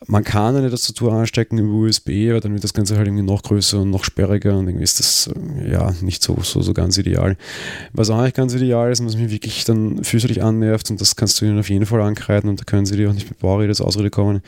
Man 0.06 0.24
kann 0.24 0.56
eine 0.56 0.70
Tastatur 0.70 1.12
anstecken 1.12 1.58
über 1.58 1.72
USB, 1.72 2.30
aber 2.30 2.40
dann 2.40 2.52
wird 2.52 2.64
das 2.64 2.74
Ganze 2.74 2.96
halt 2.96 3.06
irgendwie 3.06 3.24
noch 3.24 3.42
größer 3.42 3.80
und 3.80 3.90
noch 3.90 4.04
sperriger 4.04 4.56
und 4.56 4.66
irgendwie 4.66 4.84
ist 4.84 4.98
das 4.98 5.28
äh, 5.28 5.70
ja 5.70 5.94
nicht 6.00 6.22
so, 6.22 6.38
so, 6.42 6.62
so 6.62 6.72
ganz 6.74 6.98
ideal. 6.98 7.36
Was 7.92 8.10
auch 8.10 8.22
nicht 8.22 8.36
ganz 8.36 8.54
ideal 8.54 8.90
ist 8.90 9.00
und 9.00 9.06
was 9.06 9.16
mich 9.16 9.30
wirklich 9.30 9.64
dann 9.64 10.02
fürchterlich 10.04 10.42
annervt 10.42 10.90
und 10.90 11.00
das 11.00 11.16
kannst 11.16 11.40
du 11.40 11.44
ihnen 11.44 11.58
auf 11.58 11.70
jeden 11.70 11.86
Fall 11.86 12.00
ankreiden 12.00 12.50
und 12.50 12.60
da 12.60 12.64
können 12.64 12.86
sie 12.86 12.96
dir 12.96 13.10
auch 13.10 13.14
nicht 13.14 13.28
mit 13.28 13.38
Bauräder 13.38 13.70
als 13.70 13.80
Ausrede 13.80 14.10
kommen. 14.10 14.42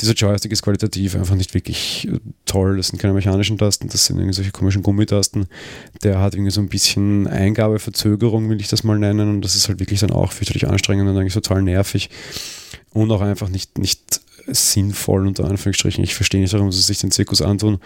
Dieser 0.00 0.14
Joystick 0.14 0.52
ist 0.52 0.62
qualitativ 0.62 1.14
einfach 1.14 1.36
nicht 1.36 1.54
wirklich 1.54 2.08
äh, 2.08 2.18
toll. 2.44 2.76
Das 2.76 2.88
sind 2.88 2.98
keine 2.98 3.14
mechanischen 3.14 3.58
Tasten, 3.58 3.88
das 3.88 4.06
sind 4.06 4.18
irgendwie 4.18 4.34
solche 4.34 4.52
komischen 4.52 4.82
Gummitasten. 4.82 5.46
Der 6.02 6.20
hat 6.20 6.34
irgendwie 6.34 6.52
so 6.52 6.60
ein 6.60 6.68
bisschen 6.68 7.26
Eingabeverzögerung, 7.26 8.50
will 8.50 8.60
ich 8.60 8.68
das 8.68 8.84
mal 8.84 8.98
nennen 8.98 9.28
und 9.28 9.42
das 9.42 9.54
ist 9.54 9.68
halt 9.68 9.78
wirklich 9.80 10.00
dann 10.00 10.10
auch 10.10 10.32
fürchterlich 10.32 10.68
anstrengend 10.68 11.08
und 11.08 11.16
eigentlich 11.16 11.34
total 11.34 11.62
nervig 11.62 12.10
und 12.92 13.10
auch 13.10 13.20
einfach 13.20 13.48
nicht, 13.48 13.78
nicht 13.78 14.20
sinnvoll, 14.46 15.26
unter 15.26 15.44
Anführungsstrichen. 15.44 16.04
Ich 16.04 16.14
verstehe 16.14 16.40
nicht, 16.40 16.52
warum 16.52 16.70
sie 16.72 16.80
sich 16.80 16.98
den 16.98 17.10
Zirkus 17.10 17.42
antun. 17.42 17.78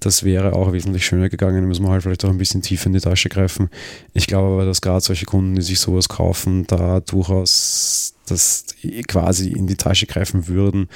Das 0.00 0.22
wäre 0.22 0.54
auch 0.54 0.72
wesentlich 0.72 1.04
schöner 1.04 1.28
gegangen. 1.28 1.60
Da 1.60 1.66
müssen 1.66 1.84
wir 1.84 1.90
halt 1.90 2.02
vielleicht 2.02 2.24
auch 2.24 2.30
ein 2.30 2.38
bisschen 2.38 2.62
tiefer 2.62 2.86
in 2.86 2.94
die 2.94 3.00
Tasche 3.00 3.28
greifen. 3.28 3.68
Ich 4.14 4.26
glaube 4.26 4.48
aber, 4.54 4.64
dass 4.64 4.80
gerade 4.80 5.00
solche 5.00 5.26
Kunden, 5.26 5.54
die 5.54 5.62
sich 5.62 5.78
sowas 5.78 6.08
kaufen, 6.08 6.66
da 6.66 7.00
durchaus 7.00 8.14
das 8.26 8.64
quasi 9.06 9.50
in 9.50 9.66
die 9.66 9.76
Tasche 9.76 10.06
greifen 10.06 10.48
würden 10.48 10.88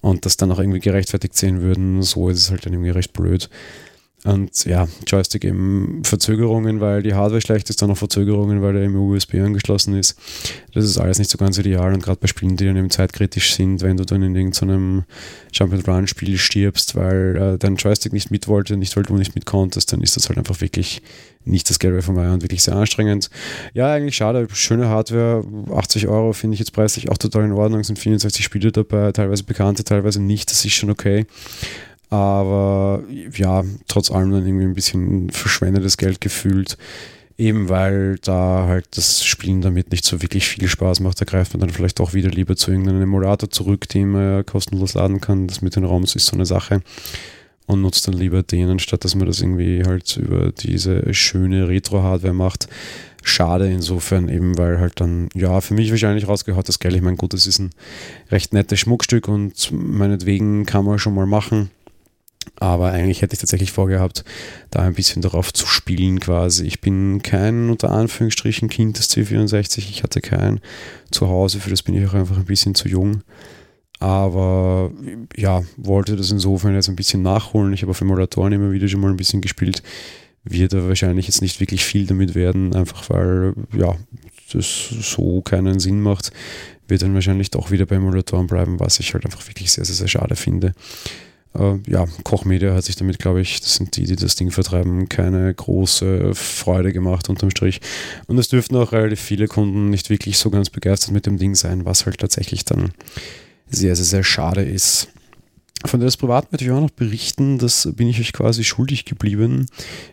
und 0.00 0.26
das 0.26 0.36
dann 0.36 0.50
auch 0.50 0.58
irgendwie 0.58 0.80
gerechtfertigt 0.80 1.36
sehen 1.36 1.60
würden. 1.60 2.02
So 2.02 2.28
ist 2.28 2.38
es 2.38 2.50
halt 2.50 2.66
dann 2.66 2.72
irgendwie 2.72 2.90
recht 2.90 3.12
blöd. 3.12 3.48
Und 4.24 4.64
ja, 4.66 4.86
Joystick 5.06 5.44
eben 5.44 6.02
Verzögerungen, 6.04 6.80
weil 6.80 7.02
die 7.02 7.14
Hardware 7.14 7.40
schlecht 7.40 7.68
ist, 7.70 7.82
dann 7.82 7.88
noch 7.88 7.96
Verzögerungen, 7.96 8.62
weil 8.62 8.76
er 8.76 8.84
im 8.84 8.94
USB 8.94 9.34
angeschlossen 9.34 9.96
ist. 9.96 10.16
Das 10.72 10.84
ist 10.84 10.96
alles 10.98 11.18
nicht 11.18 11.30
so 11.30 11.38
ganz 11.38 11.58
ideal 11.58 11.92
und 11.92 12.02
gerade 12.02 12.20
bei 12.20 12.28
Spielen, 12.28 12.56
die 12.56 12.64
dann 12.64 12.76
eben 12.76 12.90
zeitkritisch 12.90 13.54
sind, 13.54 13.82
wenn 13.82 13.96
du 13.96 14.04
dann 14.04 14.22
in 14.22 14.36
irgendeinem 14.36 15.02
Jump-and-Run-Spiel 15.52 16.38
stirbst, 16.38 16.94
weil 16.94 17.36
äh, 17.36 17.58
dein 17.58 17.74
Joystick 17.74 18.12
nicht 18.12 18.30
mit 18.30 18.46
wollte, 18.46 18.76
nicht 18.76 18.96
weil 18.96 19.02
du 19.02 19.16
nicht 19.16 19.34
mit 19.34 19.44
konntest, 19.44 19.92
dann 19.92 20.02
ist 20.02 20.16
das 20.16 20.28
halt 20.28 20.38
einfach 20.38 20.60
wirklich 20.60 21.02
nicht 21.44 21.68
das 21.68 21.80
Gelbe 21.80 22.02
vom 22.02 22.16
Ei 22.18 22.32
und 22.32 22.42
wirklich 22.42 22.62
sehr 22.62 22.76
anstrengend. 22.76 23.28
Ja, 23.74 23.92
eigentlich 23.92 24.14
schade, 24.14 24.46
schöne 24.52 24.88
Hardware, 24.88 25.44
80 25.74 26.06
Euro 26.06 26.32
finde 26.32 26.54
ich 26.54 26.60
jetzt 26.60 26.72
preislich 26.72 27.10
auch 27.10 27.18
total 27.18 27.44
in 27.44 27.52
Ordnung, 27.52 27.82
sind 27.82 27.98
64 27.98 28.44
Spiele 28.44 28.70
dabei, 28.70 29.10
teilweise 29.10 29.42
bekannte, 29.42 29.82
teilweise 29.82 30.22
nicht, 30.22 30.48
das 30.50 30.64
ist 30.64 30.74
schon 30.74 30.90
okay. 30.90 31.26
Aber 32.12 33.04
ja, 33.34 33.64
trotz 33.88 34.10
allem 34.10 34.32
dann 34.32 34.46
irgendwie 34.46 34.66
ein 34.66 34.74
bisschen 34.74 35.30
verschwendetes 35.30 35.96
Geld 35.96 36.20
gefühlt. 36.20 36.76
Eben 37.38 37.70
weil 37.70 38.18
da 38.18 38.66
halt 38.68 38.86
das 38.98 39.24
Spielen 39.24 39.62
damit 39.62 39.90
nicht 39.90 40.04
so 40.04 40.20
wirklich 40.20 40.46
viel 40.46 40.68
Spaß 40.68 41.00
macht, 41.00 41.18
da 41.22 41.24
greift 41.24 41.54
man 41.54 41.62
dann 41.62 41.70
vielleicht 41.70 42.00
auch 42.00 42.12
wieder 42.12 42.28
lieber 42.28 42.54
zu 42.54 42.70
irgendeinem 42.70 43.00
Emulator 43.00 43.48
zurück, 43.48 43.88
den 43.88 44.10
man 44.10 44.44
kostenlos 44.44 44.92
laden 44.92 45.22
kann. 45.22 45.46
Das 45.46 45.62
mit 45.62 45.74
den 45.74 45.84
ROMs 45.84 46.14
ist 46.14 46.26
so 46.26 46.36
eine 46.36 46.44
Sache. 46.44 46.82
Und 47.64 47.80
nutzt 47.80 48.06
dann 48.06 48.14
lieber 48.14 48.42
den, 48.42 48.68
anstatt 48.68 49.06
dass 49.06 49.14
man 49.14 49.26
das 49.26 49.40
irgendwie 49.40 49.82
halt 49.86 50.18
über 50.18 50.52
diese 50.52 51.14
schöne 51.14 51.68
Retro-Hardware 51.68 52.34
macht. 52.34 52.68
Schade 53.22 53.70
insofern 53.70 54.28
eben, 54.28 54.58
weil 54.58 54.80
halt 54.80 55.00
dann, 55.00 55.30
ja, 55.34 55.62
für 55.62 55.72
mich 55.72 55.90
wahrscheinlich 55.90 56.28
rausgehört 56.28 56.68
das 56.68 56.78
Geld. 56.78 56.94
Ich 56.94 57.00
meine, 57.00 57.16
gut, 57.16 57.32
das 57.32 57.46
ist 57.46 57.58
ein 57.58 57.70
recht 58.30 58.52
nettes 58.52 58.80
Schmuckstück 58.80 59.28
und 59.28 59.72
meinetwegen 59.72 60.66
kann 60.66 60.84
man 60.84 60.98
schon 60.98 61.14
mal 61.14 61.26
machen 61.26 61.70
aber 62.56 62.92
eigentlich 62.92 63.22
hätte 63.22 63.34
ich 63.34 63.40
tatsächlich 63.40 63.72
vorgehabt, 63.72 64.24
da 64.70 64.80
ein 64.80 64.94
bisschen 64.94 65.22
darauf 65.22 65.52
zu 65.52 65.66
spielen 65.66 66.20
quasi. 66.20 66.64
Ich 66.66 66.80
bin 66.80 67.22
kein 67.22 67.70
unter 67.70 67.90
Anführungsstrichen 67.90 68.68
Kind 68.68 68.98
des 68.98 69.10
C64. 69.10 69.78
Ich 69.78 70.02
hatte 70.02 70.20
keinen 70.20 70.60
zu 71.10 71.28
Hause, 71.28 71.60
für 71.60 71.70
das 71.70 71.82
bin 71.82 71.94
ich 71.94 72.06
auch 72.08 72.14
einfach 72.14 72.36
ein 72.36 72.44
bisschen 72.44 72.74
zu 72.74 72.88
jung. 72.88 73.22
Aber 73.98 74.90
ja, 75.36 75.62
wollte 75.76 76.16
das 76.16 76.30
insofern 76.32 76.74
jetzt 76.74 76.88
ein 76.88 76.96
bisschen 76.96 77.22
nachholen. 77.22 77.72
Ich 77.72 77.82
habe 77.82 77.90
auf 77.90 78.00
Emulatoren 78.00 78.52
immer 78.52 78.72
wieder 78.72 78.88
schon 78.88 79.00
mal 79.00 79.10
ein 79.10 79.16
bisschen 79.16 79.40
gespielt. 79.40 79.82
Wird 80.44 80.74
aber 80.74 80.88
wahrscheinlich 80.88 81.28
jetzt 81.28 81.40
nicht 81.40 81.60
wirklich 81.60 81.84
viel 81.84 82.06
damit 82.06 82.34
werden, 82.34 82.74
einfach 82.74 83.08
weil 83.10 83.54
ja, 83.76 83.94
das 84.52 84.88
so 84.88 85.40
keinen 85.42 85.78
Sinn 85.78 86.00
macht. 86.00 86.32
Wird 86.88 87.02
dann 87.02 87.14
wahrscheinlich 87.14 87.50
doch 87.50 87.70
wieder 87.70 87.86
bei 87.86 87.96
Emulatoren 87.96 88.48
bleiben, 88.48 88.80
was 88.80 88.98
ich 88.98 89.14
halt 89.14 89.24
einfach 89.24 89.46
wirklich 89.46 89.70
sehr, 89.70 89.84
sehr, 89.84 89.94
sehr 89.94 90.08
schade 90.08 90.34
finde. 90.34 90.74
Äh, 91.54 91.78
ja, 91.86 92.06
Kochmedia 92.24 92.74
hat 92.74 92.84
sich 92.84 92.96
damit, 92.96 93.18
glaube 93.18 93.40
ich, 93.40 93.60
das 93.60 93.76
sind 93.76 93.96
die, 93.96 94.04
die 94.04 94.16
das 94.16 94.36
Ding 94.36 94.50
vertreiben, 94.50 95.08
keine 95.08 95.52
große 95.52 96.34
Freude 96.34 96.92
gemacht 96.92 97.28
unterm 97.28 97.50
Strich. 97.50 97.80
Und 98.26 98.38
es 98.38 98.48
dürften 98.48 98.76
auch 98.76 98.92
relativ 98.92 99.20
viele 99.20 99.48
Kunden 99.48 99.90
nicht 99.90 100.10
wirklich 100.10 100.38
so 100.38 100.50
ganz 100.50 100.70
begeistert 100.70 101.12
mit 101.12 101.26
dem 101.26 101.38
Ding 101.38 101.54
sein, 101.54 101.84
was 101.84 102.06
halt 102.06 102.18
tatsächlich 102.18 102.64
dann 102.64 102.92
sehr, 103.68 103.96
sehr, 103.96 104.04
sehr 104.04 104.24
schade 104.24 104.62
ist. 104.62 105.08
Von 105.84 105.98
der 105.98 106.06
das 106.06 106.16
Privat 106.16 106.52
möchte 106.52 106.64
ich 106.64 106.70
auch 106.70 106.80
noch 106.80 106.90
berichten, 106.90 107.58
das 107.58 107.88
bin 107.96 108.06
ich 108.06 108.20
euch 108.20 108.32
quasi 108.32 108.62
schuldig 108.62 109.04
geblieben. 109.04 109.66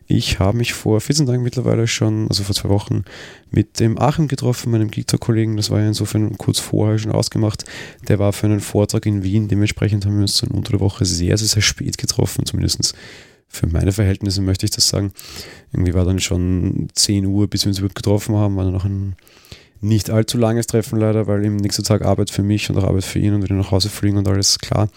Ich 0.08 0.40
habe 0.40 0.58
mich 0.58 0.74
vor 0.74 1.00
14 1.00 1.28
Tagen 1.28 1.44
mittlerweile 1.44 1.88
schon, 1.88 2.28
also 2.28 2.44
vor 2.44 2.56
zwei 2.56 2.70
Wochen, 2.70 3.04
mit 3.52 3.80
dem 3.80 4.00
Achim 4.00 4.28
getroffen, 4.28 4.72
meinem 4.72 4.90
Gitarkollegen. 4.90 5.58
Das 5.58 5.70
war 5.70 5.80
ja 5.80 5.88
insofern 5.88 6.38
kurz 6.38 6.58
vorher 6.58 6.98
schon 6.98 7.12
ausgemacht. 7.12 7.66
Der 8.08 8.18
war 8.18 8.34
für 8.34 8.48
einen 8.48 8.62
Vortrag 8.62 9.06
in 9.06 9.24
Wien. 9.24 9.48
Dementsprechend 9.48 10.06
haben 10.06 10.16
wir 10.16 10.24
uns 10.24 10.40
dann 10.40 10.52
unter 10.52 10.72
der 10.72 10.80
Woche 10.80 11.06
sehr, 11.06 11.38
sehr, 11.38 11.48
sehr 11.48 11.62
spät 11.62 12.00
getroffen, 12.00 12.46
zumindest 12.46 12.96
für 13.48 13.68
meine 13.68 13.92
Verhältnisse 13.92 14.42
möchte 14.42 14.66
ich 14.66 14.72
das 14.72 14.90
sagen. 14.90 15.12
Irgendwie 15.72 15.94
war 15.94 16.06
dann 16.06 16.20
schon 16.20 16.88
10 16.94 17.26
Uhr, 17.26 17.48
bis 17.48 17.66
wir 17.66 17.70
uns 17.70 17.80
überhaupt 17.80 17.96
getroffen 17.96 18.36
haben, 18.36 18.56
war 18.56 18.64
dann 18.64 18.74
noch 18.74 18.86
ein 18.86 19.16
nicht 19.82 20.10
allzu 20.10 20.38
langes 20.38 20.68
Treffen 20.68 21.00
leider, 21.00 21.26
weil 21.28 21.44
im 21.46 21.56
nächsten 21.56 21.84
Tag 21.84 22.04
Arbeit 22.04 22.30
für 22.32 22.44
mich 22.44 22.70
und 22.70 22.78
auch 22.78 22.84
Arbeit 22.84 23.06
für 23.06 23.20
ihn 23.20 23.34
und 23.34 23.44
wieder 23.44 23.56
nach 23.56 23.72
Hause 23.72 23.90
fliegen 23.90 24.18
und 24.18 24.28
alles 24.28 24.60
klar 24.60 24.90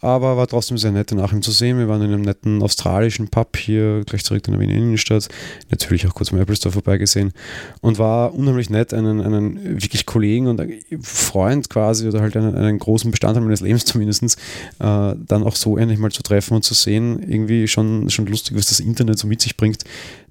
aber 0.00 0.36
war 0.36 0.46
trotzdem 0.46 0.78
sehr 0.78 0.92
nett, 0.92 1.12
nach 1.12 1.32
ihm 1.32 1.42
zu 1.42 1.50
sehen. 1.50 1.78
Wir 1.78 1.88
waren 1.88 2.02
in 2.02 2.12
einem 2.12 2.22
netten 2.22 2.62
australischen 2.62 3.28
Pub 3.28 3.56
hier 3.56 4.02
gleich 4.06 4.24
zurück 4.24 4.46
in 4.46 4.52
der 4.52 4.60
Wiener 4.60 4.74
Innenstadt. 4.74 5.28
Natürlich 5.70 6.06
auch 6.06 6.14
kurz 6.14 6.32
am 6.32 6.38
Apple 6.38 6.56
Store 6.56 6.72
vorbeigesehen 6.72 7.32
und 7.80 7.98
war 7.98 8.34
unheimlich 8.34 8.70
nett, 8.70 8.94
einen, 8.94 9.20
einen 9.20 9.82
wirklich 9.82 10.06
Kollegen 10.06 10.46
und 10.46 10.62
Freund 11.02 11.68
quasi 11.68 12.08
oder 12.08 12.20
halt 12.20 12.36
einen, 12.36 12.54
einen 12.54 12.78
großen 12.78 13.10
Bestandteil 13.10 13.42
meines 13.42 13.60
Lebens 13.60 13.84
zumindest, 13.84 14.22
äh, 14.22 14.34
dann 14.78 15.42
auch 15.44 15.56
so 15.56 15.76
endlich 15.76 15.98
mal 15.98 16.10
zu 16.10 16.22
treffen 16.22 16.54
und 16.54 16.64
zu 16.64 16.74
sehen. 16.74 17.22
Irgendwie 17.22 17.68
schon, 17.68 18.08
schon 18.10 18.26
lustig, 18.26 18.56
was 18.56 18.66
das 18.66 18.80
Internet 18.80 19.18
so 19.18 19.26
mit 19.26 19.42
sich 19.42 19.56
bringt. 19.56 19.84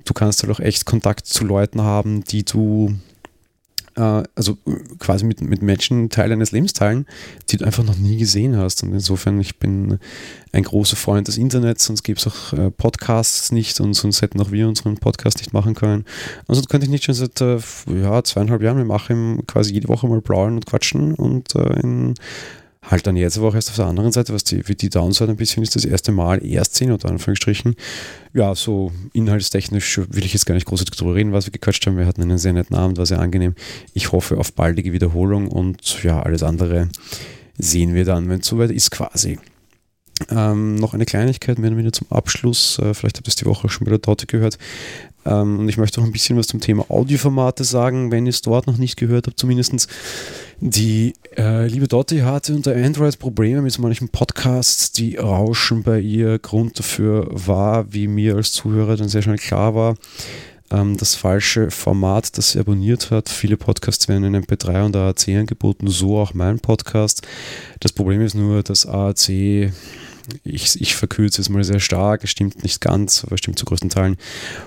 Du 0.05 0.13
kannst 0.13 0.41
halt 0.41 0.51
auch 0.51 0.59
echt 0.59 0.85
Kontakt 0.85 1.27
zu 1.27 1.45
Leuten 1.45 1.81
haben, 1.81 2.23
die 2.23 2.43
du 2.43 2.95
äh, 3.99 4.23
also 4.35 4.57
quasi 4.99 5.25
mit, 5.25 5.41
mit 5.41 5.61
Menschen 5.61 6.09
Teil 6.09 6.31
eines 6.31 6.51
Lebens 6.51 6.73
teilen, 6.73 7.05
die 7.49 7.57
du 7.57 7.65
einfach 7.65 7.83
noch 7.83 7.97
nie 7.97 8.17
gesehen 8.17 8.55
hast. 8.55 8.81
Und 8.83 8.93
insofern, 8.93 9.39
ich 9.39 9.57
bin 9.57 9.99
ein 10.53 10.63
großer 10.63 10.95
Freund 10.95 11.27
des 11.27 11.37
Internets, 11.37 11.85
sonst 11.85 12.03
gäbe 12.03 12.19
es 12.19 12.25
auch 12.25 12.53
äh, 12.53 12.71
Podcasts 12.71 13.51
nicht 13.51 13.79
und 13.79 13.93
sonst 13.93 14.21
hätten 14.21 14.39
auch 14.41 14.51
wir 14.51 14.67
unseren 14.67 14.97
Podcast 14.97 15.39
nicht 15.39 15.53
machen 15.53 15.75
können. 15.75 16.05
Also 16.47 16.61
könnte 16.63 16.85
ich 16.85 16.91
nicht 16.91 17.03
schon 17.03 17.15
seit 17.15 17.41
äh, 17.41 17.59
ja, 17.87 18.23
zweieinhalb 18.23 18.61
Jahren 18.61 18.77
mit 18.77 18.89
Achim 18.89 19.43
quasi 19.45 19.73
jede 19.73 19.89
Woche 19.89 20.07
mal 20.07 20.21
plaudern 20.21 20.55
und 20.55 20.65
quatschen 20.65 21.13
und 21.13 21.53
in 21.55 22.15
halt 22.85 23.05
dann 23.05 23.17
jetzt 23.17 23.37
aber 23.37 23.49
auch 23.49 23.55
erst 23.55 23.69
auf 23.69 23.75
der 23.75 23.85
anderen 23.85 24.11
Seite, 24.11 24.33
was 24.33 24.43
die, 24.43 24.61
die 24.63 24.89
Downside 24.89 25.29
ein 25.29 25.37
bisschen 25.37 25.63
ist, 25.63 25.75
das 25.75 25.85
erste 25.85 26.11
Mal 26.11 26.45
erst 26.45 26.75
sehen, 26.75 26.91
unter 26.91 27.09
Anführungsstrichen. 27.09 27.75
Ja, 28.33 28.55
so 28.55 28.91
inhaltstechnisch 29.13 29.97
will 29.97 30.25
ich 30.25 30.33
jetzt 30.33 30.45
gar 30.45 30.55
nicht 30.55 30.65
groß 30.65 30.85
darüber 30.85 31.15
reden, 31.15 31.33
was 31.33 31.45
wir 31.45 31.51
gequatscht 31.51 31.85
haben. 31.85 31.97
Wir 31.97 32.05
hatten 32.05 32.21
einen 32.21 32.37
sehr 32.37 32.53
netten 32.53 32.75
Abend, 32.75 32.97
war 32.97 33.05
sehr 33.05 33.19
angenehm. 33.19 33.55
Ich 33.93 34.11
hoffe 34.11 34.37
auf 34.37 34.53
baldige 34.53 34.93
Wiederholung 34.93 35.49
und 35.49 36.03
ja, 36.03 36.21
alles 36.21 36.41
andere 36.41 36.89
sehen 37.57 37.93
wir 37.93 38.05
dann, 38.05 38.29
wenn 38.29 38.39
es 38.39 38.47
soweit 38.47 38.71
ist 38.71 38.91
quasi. 38.91 39.37
Ähm, 40.29 40.75
noch 40.75 40.93
eine 40.93 41.05
Kleinigkeit 41.05 41.59
mehr 41.59 41.69
oder 41.69 41.77
weniger 41.77 41.93
zum 41.93 42.07
Abschluss. 42.11 42.77
Äh, 42.79 42.93
vielleicht 42.93 43.17
habt 43.17 43.27
ihr 43.27 43.29
es 43.29 43.35
die 43.35 43.45
Woche 43.45 43.69
schon 43.69 43.85
bei 43.85 43.91
der 43.91 44.01
Torte 44.01 44.25
gehört. 44.25 44.57
Äh, 45.29 45.39
Ähm, 45.39 45.59
und 45.59 45.69
ich 45.69 45.77
möchte 45.77 46.01
auch 46.01 46.05
ein 46.05 46.11
bisschen 46.11 46.37
was 46.37 46.47
zum 46.47 46.59
Thema 46.59 46.85
Audioformate 46.89 47.63
sagen, 47.63 48.11
wenn 48.11 48.25
ihr 48.25 48.31
es 48.31 48.41
dort 48.41 48.67
noch 48.67 48.77
nicht 48.77 48.97
gehört 48.97 49.27
habt, 49.27 49.39
zumindest. 49.39 49.87
Die 50.61 51.13
äh, 51.37 51.67
liebe 51.67 51.87
Dotti 51.87 52.19
hatte 52.19 52.53
unter 52.53 52.75
Android 52.75 53.17
Probleme 53.17 53.61
mit 53.61 53.79
manchen 53.79 54.09
Podcasts, 54.09 54.91
die 54.91 55.15
rauschen 55.15 55.83
bei 55.83 55.99
ihr. 55.99 56.37
Grund 56.39 56.77
dafür 56.77 57.27
war, 57.31 57.93
wie 57.93 58.07
mir 58.07 58.35
als 58.35 58.51
Zuhörer 58.51 58.97
dann 58.97 59.07
sehr 59.07 59.21
schnell 59.21 59.37
klar 59.37 59.73
war, 59.73 59.95
ähm, 60.71 60.97
das 60.97 61.15
falsche 61.15 61.71
Format, 61.71 62.37
das 62.37 62.51
sie 62.51 62.59
abonniert 62.59 63.09
hat. 63.09 63.29
Viele 63.29 63.55
Podcasts 63.55 64.09
werden 64.09 64.23
in 64.23 64.43
MP3 64.43 64.85
und 64.85 64.95
AAC 64.95 65.29
angeboten, 65.29 65.87
so 65.87 66.17
auch 66.17 66.33
mein 66.33 66.59
Podcast. 66.59 67.25
Das 67.79 67.93
Problem 67.93 68.21
ist 68.21 68.35
nur, 68.35 68.61
dass 68.61 68.85
AAC 68.85 69.71
ich, 70.43 70.79
ich 70.81 70.95
verkürze 70.95 71.41
es 71.41 71.49
mal 71.49 71.63
sehr 71.63 71.79
stark, 71.79 72.23
es 72.23 72.29
stimmt 72.29 72.63
nicht 72.63 72.81
ganz, 72.81 73.23
aber 73.23 73.33
es 73.33 73.39
stimmt 73.39 73.59
zu 73.59 73.65
größten 73.65 73.89
Teilen, 73.89 74.17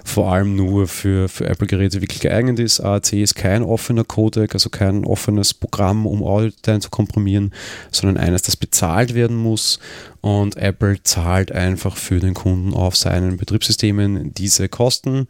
vor 0.04 0.32
allem 0.32 0.56
nur 0.56 0.88
für, 0.88 1.28
für 1.28 1.46
Apple-Geräte 1.46 2.00
wirklich 2.00 2.20
geeignet 2.20 2.58
ist. 2.58 2.80
AAC 2.80 3.14
ist 3.14 3.34
kein 3.34 3.62
offener 3.62 4.04
Codec, 4.04 4.54
also 4.54 4.70
kein 4.70 5.04
offenes 5.04 5.54
Programm, 5.54 6.06
um 6.06 6.22
Audiodateien 6.22 6.80
zu 6.80 6.90
komprimieren, 6.90 7.52
sondern 7.90 8.22
eines, 8.22 8.42
das 8.42 8.56
bezahlt 8.56 9.14
werden 9.14 9.36
muss 9.36 9.78
und 10.22 10.56
Apple 10.56 11.02
zahlt 11.02 11.50
einfach 11.50 11.96
für 11.96 12.20
den 12.20 12.32
Kunden 12.32 12.74
auf 12.74 12.96
seinen 12.96 13.36
Betriebssystemen 13.36 14.32
diese 14.32 14.68
Kosten, 14.68 15.26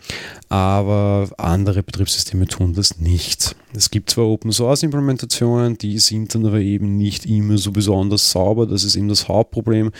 aber 0.50 1.31
andere 1.38 1.83
Betriebssysteme 1.83 2.46
tun 2.46 2.74
das 2.74 2.98
nicht. 2.98 3.57
Es 3.74 3.90
gibt 3.90 4.11
zwar 4.11 4.26
Open 4.26 4.52
Source 4.52 4.83
Implementationen, 4.83 5.78
die 5.78 5.98
sind 5.98 6.35
dann 6.35 6.44
aber 6.44 6.61
eben 6.61 6.98
nicht 6.98 7.24
immer 7.24 7.57
so 7.57 7.72
besonders 7.72 8.31
sauber, 8.31 8.66
das 8.66 8.85
ist 8.85 8.96
eben 8.96 9.09
das 9.09 9.28
Hauptproblem 9.28 9.92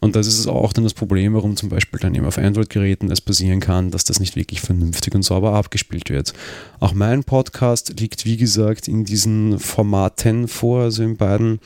und 0.00 0.16
das 0.16 0.26
ist 0.26 0.46
auch 0.46 0.72
dann 0.72 0.84
das 0.84 0.94
Problem, 0.94 1.34
warum 1.34 1.54
zum 1.54 1.68
Beispiel 1.68 2.00
dann 2.00 2.14
eben 2.14 2.24
auf 2.24 2.38
Android-Geräten 2.38 3.10
es 3.10 3.20
passieren 3.20 3.60
kann, 3.60 3.90
dass 3.90 4.04
das 4.04 4.18
nicht 4.18 4.34
wirklich 4.34 4.62
vernünftig 4.62 5.14
und 5.14 5.22
sauber 5.22 5.52
abgespielt 5.52 6.08
wird. 6.08 6.32
Auch 6.80 6.94
mein 6.94 7.22
Podcast 7.22 8.00
liegt 8.00 8.24
wie 8.24 8.38
gesagt 8.38 8.88
in 8.88 9.04
diesen 9.04 9.58
Formaten 9.58 10.48
vor, 10.48 10.84
also 10.84 11.02
in 11.02 11.18
beiden. 11.18 11.60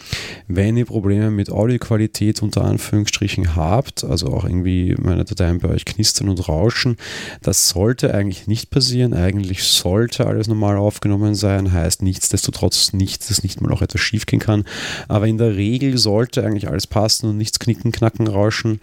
Wenn 0.48 0.76
ihr 0.76 0.86
Probleme 0.86 1.30
mit 1.30 1.48
Audioqualität 1.48 2.42
unter 2.42 2.71
Anführungsstrichen 2.72 3.56
habt, 3.56 4.04
also 4.04 4.28
auch 4.28 4.44
irgendwie 4.44 4.94
meine 5.00 5.24
Dateien 5.24 5.60
bei 5.60 5.68
euch 5.68 5.84
knistern 5.84 6.28
und 6.28 6.48
rauschen, 6.48 6.96
das 7.42 7.68
sollte 7.68 8.14
eigentlich 8.14 8.46
nicht 8.46 8.70
passieren. 8.70 9.14
Eigentlich 9.14 9.64
sollte 9.64 10.26
alles 10.26 10.48
normal 10.48 10.76
aufgenommen 10.76 11.34
sein, 11.34 11.72
heißt 11.72 12.02
nichtsdestotrotz 12.02 12.92
nicht, 12.92 13.28
dass 13.30 13.42
nicht 13.42 13.60
mal 13.60 13.72
auch 13.72 13.82
etwas 13.82 14.00
schief 14.00 14.26
gehen 14.26 14.40
kann. 14.40 14.64
Aber 15.08 15.26
in 15.26 15.38
der 15.38 15.56
Regel 15.56 15.98
sollte 15.98 16.44
eigentlich 16.44 16.68
alles 16.68 16.86
passen 16.86 17.28
und 17.28 17.36
nichts 17.36 17.58
knicken, 17.58 17.92
knacken, 17.92 18.26
rauschen 18.26 18.80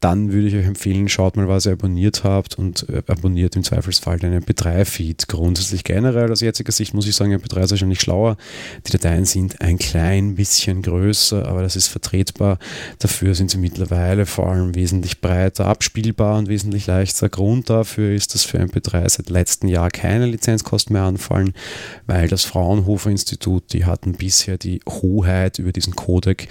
dann 0.00 0.32
würde 0.32 0.48
ich 0.48 0.54
euch 0.54 0.66
empfehlen, 0.66 1.10
schaut 1.10 1.36
mal, 1.36 1.46
was 1.46 1.66
ihr 1.66 1.72
abonniert 1.72 2.24
habt 2.24 2.58
und 2.58 2.88
äh, 2.88 3.02
abonniert 3.06 3.54
im 3.54 3.62
Zweifelsfall 3.62 4.18
den 4.18 4.42
MP3-Feed. 4.42 5.28
Grundsätzlich 5.28 5.84
generell 5.84 6.32
aus 6.32 6.40
jetziger 6.40 6.72
Sicht 6.72 6.94
muss 6.94 7.06
ich 7.06 7.14
sagen, 7.14 7.34
MP3 7.34 7.64
ist 7.64 7.70
wahrscheinlich 7.72 8.00
schlauer. 8.00 8.38
Die 8.86 8.92
Dateien 8.92 9.26
sind 9.26 9.60
ein 9.60 9.76
klein 9.76 10.36
bisschen 10.36 10.80
größer, 10.80 11.46
aber 11.46 11.62
das 11.62 11.76
ist 11.76 11.88
vertretbar. 11.88 12.58
Dafür 12.98 13.34
sind 13.34 13.50
sie 13.50 13.58
mittlerweile 13.58 14.24
vor 14.24 14.48
allem 14.48 14.74
wesentlich 14.74 15.20
breiter 15.20 15.66
abspielbar 15.66 16.38
und 16.38 16.48
wesentlich 16.48 16.86
leichter. 16.86 17.28
Grund 17.28 17.68
dafür 17.68 18.14
ist, 18.14 18.34
dass 18.34 18.44
für 18.44 18.58
MP3 18.58 19.06
seit 19.06 19.28
letztem 19.28 19.68
Jahr 19.68 19.90
keine 19.90 20.24
Lizenzkosten 20.24 20.94
mehr 20.94 21.02
anfallen, 21.02 21.52
weil 22.06 22.28
das 22.28 22.44
Fraunhofer 22.44 23.10
Institut, 23.10 23.74
die 23.74 23.84
hatten 23.84 24.14
bisher 24.14 24.56
die 24.56 24.80
Hoheit 24.88 25.58
über 25.58 25.72
diesen 25.72 25.94
Codec, 25.94 26.48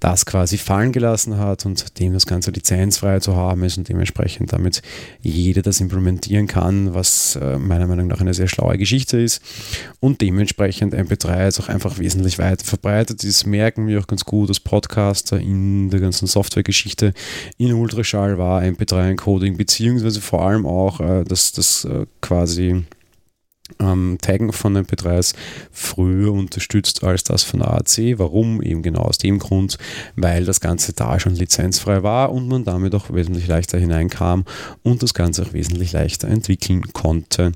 das 0.00 0.26
quasi 0.26 0.58
fallen 0.58 0.92
gelassen 0.92 1.38
hat 1.38 1.66
und 1.66 1.98
dem 1.98 2.12
das 2.12 2.26
ganze 2.26 2.50
lizenzfrei 2.50 3.20
zu 3.20 3.34
haben 3.36 3.64
ist 3.64 3.78
und 3.78 3.88
dementsprechend 3.88 4.52
damit 4.52 4.82
jeder 5.20 5.62
das 5.62 5.80
implementieren 5.80 6.46
kann, 6.46 6.94
was 6.94 7.36
äh, 7.36 7.58
meiner 7.58 7.86
Meinung 7.86 8.06
nach 8.06 8.20
eine 8.20 8.34
sehr 8.34 8.48
schlaue 8.48 8.78
Geschichte 8.78 9.18
ist 9.18 9.42
und 10.00 10.20
dementsprechend 10.20 10.94
MP3 10.94 11.44
jetzt 11.44 11.60
auch 11.60 11.68
einfach 11.68 11.98
wesentlich 11.98 12.38
weiter 12.38 12.64
verbreitet 12.64 13.24
ist, 13.24 13.46
merken 13.46 13.86
wir 13.86 13.98
auch 14.00 14.06
ganz 14.06 14.24
gut 14.24 14.48
als 14.48 14.60
Podcaster 14.60 15.40
in 15.40 15.90
der 15.90 16.00
ganzen 16.00 16.26
Softwaregeschichte 16.26 17.12
in 17.56 17.72
Ultraschall 17.72 18.38
war 18.38 18.62
MP3-Encoding 18.62 19.56
beziehungsweise 19.56 20.20
vor 20.20 20.46
allem 20.46 20.66
auch 20.66 21.00
äh, 21.00 21.24
das, 21.24 21.52
das 21.52 21.84
äh, 21.84 22.06
quasi 22.20 22.84
ähm, 23.80 24.18
Taggen 24.20 24.52
von 24.52 24.76
MP3s 24.76 25.34
früher 25.72 26.32
unterstützt 26.32 27.04
als 27.04 27.24
das 27.24 27.42
von 27.42 27.62
AAC. 27.62 28.18
Warum? 28.18 28.62
Eben 28.62 28.82
genau 28.82 29.02
aus 29.02 29.18
dem 29.18 29.38
Grund, 29.38 29.78
weil 30.16 30.44
das 30.44 30.60
Ganze 30.60 30.92
da 30.92 31.18
schon 31.20 31.34
lizenzfrei 31.34 32.02
war 32.02 32.32
und 32.32 32.48
man 32.48 32.64
damit 32.64 32.94
auch 32.94 33.12
wesentlich 33.12 33.46
leichter 33.46 33.78
hineinkam 33.78 34.44
und 34.82 35.02
das 35.02 35.14
Ganze 35.14 35.42
auch 35.42 35.52
wesentlich 35.52 35.92
leichter 35.92 36.28
entwickeln 36.28 36.92
konnte. 36.92 37.52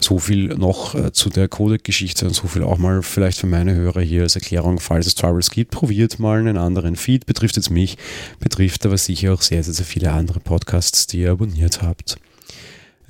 So 0.00 0.18
viel 0.18 0.48
noch 0.48 0.96
äh, 0.96 1.12
zu 1.12 1.30
der 1.30 1.46
Codec-Geschichte 1.46 2.26
und 2.26 2.34
so 2.34 2.48
viel 2.48 2.64
auch 2.64 2.78
mal 2.78 3.02
vielleicht 3.02 3.38
für 3.38 3.46
meine 3.46 3.74
Hörer 3.74 4.00
hier 4.00 4.22
als 4.22 4.34
Erklärung, 4.34 4.80
falls 4.80 5.06
es 5.06 5.14
Troubles 5.14 5.50
gibt, 5.50 5.70
probiert 5.70 6.18
mal 6.18 6.40
einen 6.40 6.56
anderen 6.56 6.96
Feed, 6.96 7.24
betrifft 7.24 7.56
jetzt 7.56 7.70
mich, 7.70 7.96
betrifft 8.40 8.84
aber 8.84 8.98
sicher 8.98 9.32
auch 9.32 9.42
sehr, 9.42 9.62
sehr, 9.62 9.74
sehr 9.74 9.86
viele 9.86 10.10
andere 10.10 10.40
Podcasts, 10.40 11.06
die 11.06 11.20
ihr 11.20 11.30
abonniert 11.30 11.82
habt. 11.82 12.16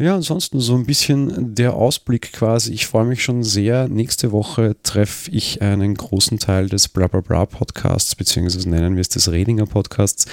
Ja, 0.02 0.16
ansonsten 0.16 0.58
so 0.58 0.74
ein 0.74 0.84
bisschen 0.84 1.54
der 1.54 1.74
Ausblick 1.74 2.32
quasi. 2.32 2.72
Ich 2.72 2.88
freue 2.88 3.04
mich 3.04 3.22
schon 3.22 3.44
sehr. 3.44 3.86
Nächste 3.86 4.32
Woche 4.32 4.74
treffe 4.82 5.30
ich 5.30 5.62
einen 5.62 5.94
großen 5.94 6.40
Teil 6.40 6.68
des 6.68 6.88
Blablabla 6.88 7.46
Podcasts, 7.46 8.16
beziehungsweise 8.16 8.68
nennen 8.68 8.96
wir 8.96 9.00
es 9.00 9.10
des 9.10 9.30
Redinger 9.30 9.66
Podcasts. 9.66 10.26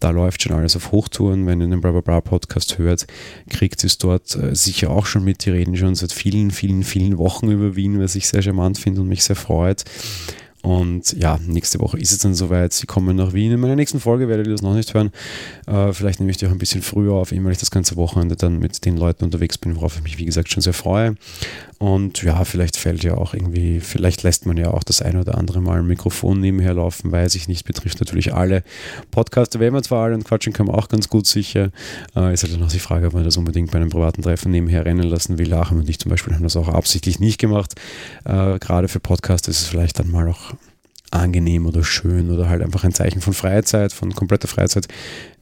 Da 0.00 0.10
läuft 0.10 0.42
schon 0.42 0.56
alles 0.56 0.74
auf 0.74 0.90
Hochtouren. 0.90 1.46
Wenn 1.46 1.60
ihr 1.60 1.68
den 1.68 1.80
Blablabla 1.80 2.20
Podcast 2.20 2.78
hört, 2.78 3.06
kriegt 3.48 3.84
es 3.84 3.96
dort 3.96 4.34
äh, 4.34 4.56
sicher 4.56 4.90
auch 4.90 5.06
schon 5.06 5.22
mit. 5.22 5.46
Die 5.46 5.50
reden 5.50 5.76
schon 5.76 5.94
seit 5.94 6.10
vielen, 6.10 6.50
vielen, 6.50 6.82
vielen 6.82 7.16
Wochen 7.16 7.48
über 7.48 7.76
Wien, 7.76 8.00
was 8.00 8.16
ich 8.16 8.26
sehr 8.26 8.42
charmant 8.42 8.76
finde 8.76 9.02
und 9.02 9.08
mich 9.08 9.22
sehr 9.22 9.36
freut. 9.36 9.84
Und 10.62 11.12
ja, 11.14 11.38
nächste 11.44 11.80
Woche 11.80 11.98
ist 11.98 12.12
es 12.12 12.18
dann 12.18 12.34
soweit. 12.34 12.72
Sie 12.72 12.86
kommen 12.86 13.16
nach 13.16 13.32
Wien. 13.32 13.52
In 13.52 13.60
meiner 13.60 13.74
nächsten 13.74 13.98
Folge 13.98 14.28
werdet 14.28 14.46
ihr 14.46 14.52
das 14.52 14.62
noch 14.62 14.74
nicht 14.74 14.94
hören. 14.94 15.10
Äh, 15.66 15.92
vielleicht 15.92 16.20
nehme 16.20 16.30
ich 16.30 16.36
die 16.36 16.46
auch 16.46 16.52
ein 16.52 16.58
bisschen 16.58 16.82
früher 16.82 17.14
auf, 17.14 17.32
weil 17.32 17.52
ich 17.52 17.58
das 17.58 17.72
ganze 17.72 17.96
Wochenende 17.96 18.36
dann 18.36 18.60
mit 18.60 18.84
den 18.84 18.96
Leuten 18.96 19.24
unterwegs 19.24 19.58
bin, 19.58 19.74
worauf 19.74 19.96
ich 19.96 20.04
mich, 20.04 20.18
wie 20.18 20.24
gesagt, 20.24 20.50
schon 20.50 20.62
sehr 20.62 20.72
freue. 20.72 21.16
Und 21.82 22.22
ja, 22.22 22.44
vielleicht 22.44 22.76
fällt 22.76 23.02
ja 23.02 23.14
auch 23.14 23.34
irgendwie, 23.34 23.80
vielleicht 23.80 24.22
lässt 24.22 24.46
man 24.46 24.56
ja 24.56 24.70
auch 24.70 24.84
das 24.84 25.02
ein 25.02 25.16
oder 25.16 25.36
andere 25.36 25.60
Mal 25.60 25.80
ein 25.80 25.86
Mikrofon 25.88 26.38
nebenher 26.38 26.74
laufen, 26.74 27.10
weiß 27.10 27.34
ich 27.34 27.48
nicht, 27.48 27.64
betrifft 27.64 27.98
natürlich 27.98 28.32
alle 28.32 28.62
Podcaster, 29.10 29.58
wenn 29.58 29.72
man 29.72 29.82
zwar 29.82 30.04
alle 30.04 30.14
und 30.14 30.24
quatschen 30.24 30.52
kann, 30.52 30.66
man 30.66 30.76
auch 30.76 30.86
ganz 30.86 31.08
gut 31.08 31.26
sicher. 31.26 31.72
Äh, 32.14 32.34
ist 32.34 32.44
halt 32.44 32.56
noch 32.60 32.70
die 32.70 32.78
Frage, 32.78 33.08
ob 33.08 33.14
man 33.14 33.24
das 33.24 33.36
unbedingt 33.36 33.72
bei 33.72 33.78
einem 33.78 33.90
privaten 33.90 34.22
Treffen 34.22 34.52
nebenher 34.52 34.84
rennen 34.84 35.08
lassen 35.08 35.38
will. 35.38 35.52
Achim 35.54 35.78
und 35.78 35.88
ich 35.88 35.98
zum 35.98 36.10
Beispiel 36.10 36.32
haben 36.34 36.44
das 36.44 36.54
auch 36.54 36.68
absichtlich 36.68 37.18
nicht 37.18 37.38
gemacht. 37.38 37.74
Äh, 38.26 38.60
gerade 38.60 38.86
für 38.86 39.00
Podcasts 39.00 39.48
ist 39.48 39.62
es 39.62 39.66
vielleicht 39.66 39.98
dann 39.98 40.08
mal 40.08 40.28
auch 40.28 40.54
angenehm 41.10 41.66
oder 41.66 41.82
schön 41.82 42.30
oder 42.30 42.48
halt 42.48 42.62
einfach 42.62 42.84
ein 42.84 42.94
Zeichen 42.94 43.20
von 43.20 43.32
Freizeit, 43.32 43.92
von 43.92 44.14
kompletter 44.14 44.46
Freizeit, 44.46 44.86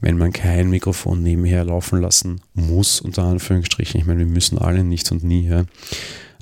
wenn 0.00 0.16
man 0.16 0.33
kein 0.33 0.70
Mikrofon 0.70 1.22
nebenher 1.22 1.66
laufen 1.66 2.00
lassen 2.00 2.40
muss, 2.55 3.03
unter 3.03 3.24
Anführungsstrichen. 3.24 4.00
Ich 4.00 4.07
meine, 4.07 4.20
wir 4.20 4.26
müssen 4.26 4.57
alle 4.57 4.85
nichts 4.85 5.11
und 5.12 5.22
nie. 5.22 5.46
Ja. 5.46 5.64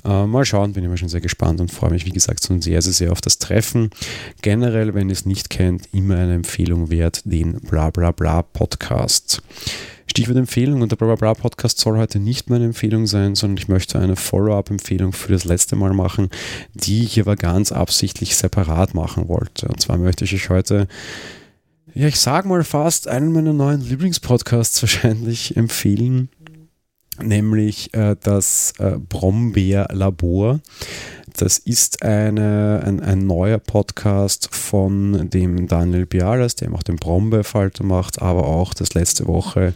Äh, 0.05 0.25
mal 0.25 0.45
schauen, 0.45 0.73
bin 0.73 0.87
mal 0.87 0.97
schon 0.97 1.09
sehr 1.09 1.21
gespannt 1.21 1.59
und 1.59 1.71
freue 1.71 1.91
mich, 1.91 2.05
wie 2.05 2.11
gesagt, 2.11 2.45
schon 2.45 2.61
sehr, 2.61 2.81
sehr, 2.81 2.93
sehr 2.93 3.11
auf 3.11 3.21
das 3.21 3.37
Treffen. 3.37 3.89
Generell, 4.41 4.93
wenn 4.93 5.09
ihr 5.09 5.13
es 5.13 5.25
nicht 5.25 5.49
kennt, 5.49 5.89
immer 5.93 6.17
eine 6.17 6.35
Empfehlung 6.35 6.89
wert, 6.89 7.21
den 7.25 7.59
Blablabla 7.61 8.11
Bla 8.11 8.41
Bla 8.41 8.41
Podcast. 8.41 9.41
Stichwort 10.07 10.37
Empfehlung 10.37 10.81
und 10.81 10.91
der 10.91 10.95
Blablabla 10.95 11.35
Podcast 11.35 11.79
soll 11.79 11.97
heute 11.97 12.19
nicht 12.19 12.49
meine 12.49 12.65
Empfehlung 12.65 13.05
sein, 13.05 13.35
sondern 13.35 13.57
ich 13.57 13.67
möchte 13.67 13.99
eine 13.99 14.15
Follow-up-Empfehlung 14.15 15.13
für 15.13 15.31
das 15.31 15.45
letzte 15.45 15.75
Mal 15.75 15.93
machen, 15.93 16.29
die 16.73 17.03
ich 17.03 17.19
aber 17.19 17.35
ganz 17.35 17.71
absichtlich 17.71 18.35
separat 18.35 18.95
machen 18.95 19.27
wollte. 19.27 19.67
Und 19.67 19.79
zwar 19.79 19.97
möchte 19.97 20.25
ich 20.25 20.33
euch 20.33 20.49
heute 20.49 20.87
ja, 21.95 22.07
ich 22.07 22.19
sage 22.19 22.47
mal 22.47 22.63
fast 22.63 23.07
einen 23.07 23.33
meiner 23.33 23.51
neuen 23.51 23.81
Lieblingspodcasts 23.81 24.81
wahrscheinlich 24.83 25.57
empfehlen 25.57 26.29
nämlich 27.23 27.93
äh, 27.93 28.15
das 28.21 28.73
äh, 28.79 28.97
Brombeer-Labor. 28.97 30.59
Das 31.37 31.57
ist 31.57 32.03
eine, 32.03 32.81
ein, 32.85 32.99
ein, 32.99 33.25
neuer 33.25 33.59
Podcast 33.59 34.53
von 34.53 35.29
dem 35.29 35.67
Daniel 35.67 36.05
Bialas, 36.05 36.55
der 36.55 36.73
auch 36.73 36.83
den 36.83 36.97
Brombeerfalter 36.97 37.83
macht, 37.83 38.21
aber 38.21 38.47
auch 38.47 38.73
das 38.73 38.93
letzte 38.93 39.27
Woche 39.27 39.73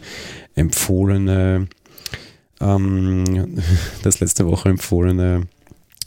empfohlene, 0.54 1.68
ähm, 2.60 3.62
das 4.02 4.20
letzte 4.20 4.46
Woche 4.46 4.68
empfohlene 4.68 5.42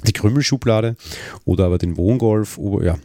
die 0.05 0.13
Krümelschublade 0.13 0.95
oder 1.45 1.65
aber 1.65 1.77
den 1.77 1.97
Wohngolf, 1.97 2.59
ja, 2.83 2.97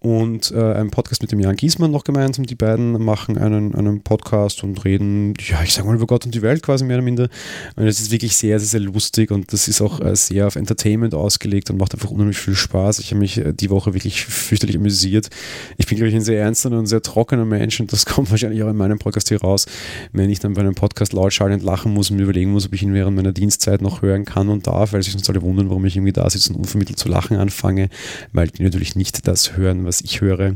und 0.00 0.50
äh, 0.52 0.72
einem 0.72 0.90
Podcast 0.90 1.20
mit 1.20 1.30
dem 1.30 1.40
Jan 1.40 1.56
Giesmann 1.56 1.90
noch 1.90 2.04
gemeinsam. 2.04 2.46
Die 2.46 2.54
beiden 2.54 2.92
machen 3.04 3.36
einen, 3.36 3.74
einen 3.74 4.02
Podcast 4.02 4.64
und 4.64 4.84
reden, 4.84 5.34
ja, 5.46 5.62
ich 5.62 5.74
sage 5.74 5.86
mal 5.86 5.94
über 5.94 6.06
Gott 6.06 6.24
und 6.24 6.34
die 6.34 6.40
Welt 6.40 6.62
quasi 6.62 6.84
mehr 6.84 6.96
oder 6.96 7.04
minder. 7.04 7.28
Und 7.76 7.86
es 7.86 8.00
ist 8.00 8.10
wirklich 8.10 8.34
sehr, 8.34 8.58
sehr, 8.58 8.68
sehr 8.68 8.80
lustig 8.80 9.30
und 9.30 9.52
das 9.52 9.68
ist 9.68 9.82
auch 9.82 10.00
äh, 10.00 10.16
sehr 10.16 10.46
auf 10.46 10.56
Entertainment 10.56 11.14
ausgelegt 11.14 11.70
und 11.70 11.76
macht 11.76 11.92
einfach 11.92 12.10
unheimlich 12.10 12.38
viel 12.38 12.54
Spaß. 12.54 12.98
Ich 13.00 13.10
habe 13.10 13.20
mich 13.20 13.38
äh, 13.38 13.52
die 13.52 13.68
Woche 13.68 13.92
wirklich 13.92 14.24
fürchterlich 14.24 14.76
amüsiert. 14.76 15.28
Ich 15.76 15.86
bin, 15.86 15.96
glaube 15.96 16.08
ich, 16.08 16.14
ein 16.14 16.22
sehr 16.22 16.40
ernster 16.40 16.70
und 16.70 16.86
sehr 16.86 17.02
trockener 17.02 17.44
Mensch 17.44 17.78
und 17.78 17.92
das 17.92 18.06
kommt 18.06 18.30
wahrscheinlich 18.30 18.62
auch 18.62 18.70
in 18.70 18.76
meinem 18.76 18.98
Podcast 18.98 19.28
hier 19.28 19.42
raus, 19.42 19.66
wenn 20.12 20.30
ich 20.30 20.38
dann 20.38 20.54
bei 20.54 20.62
einem 20.62 20.74
Podcast 20.74 21.12
lautschallend 21.12 21.62
lachen 21.62 21.92
muss 21.92 22.10
und 22.10 22.16
mir 22.16 22.22
überlegen 22.22 22.52
muss, 22.52 22.64
ob 22.64 22.72
ich 22.72 22.82
ihn 22.82 22.94
während 22.94 23.16
meiner 23.16 23.32
Dienstzeit 23.32 23.82
noch 23.82 24.00
hören 24.00 24.24
kann 24.24 24.48
und 24.48 24.66
darf, 24.66 24.94
weil 24.94 25.02
sich 25.02 25.12
sonst 25.12 25.28
alle 25.28 25.42
wundern, 25.42 25.68
warum 25.68 25.84
ich 25.84 25.96
irgendwie 25.96 26.12
da 26.12 26.28
sitze 26.30 26.54
und 26.54 26.60
unvermittelt 26.60 26.98
zu 26.98 27.08
lachen 27.10 27.36
anfange, 27.36 27.90
weil 28.32 28.48
die 28.48 28.62
natürlich 28.62 28.96
nicht 28.96 29.26
das 29.28 29.58
hören, 29.58 29.89
was 29.90 30.00
ich 30.00 30.20
höre. 30.20 30.54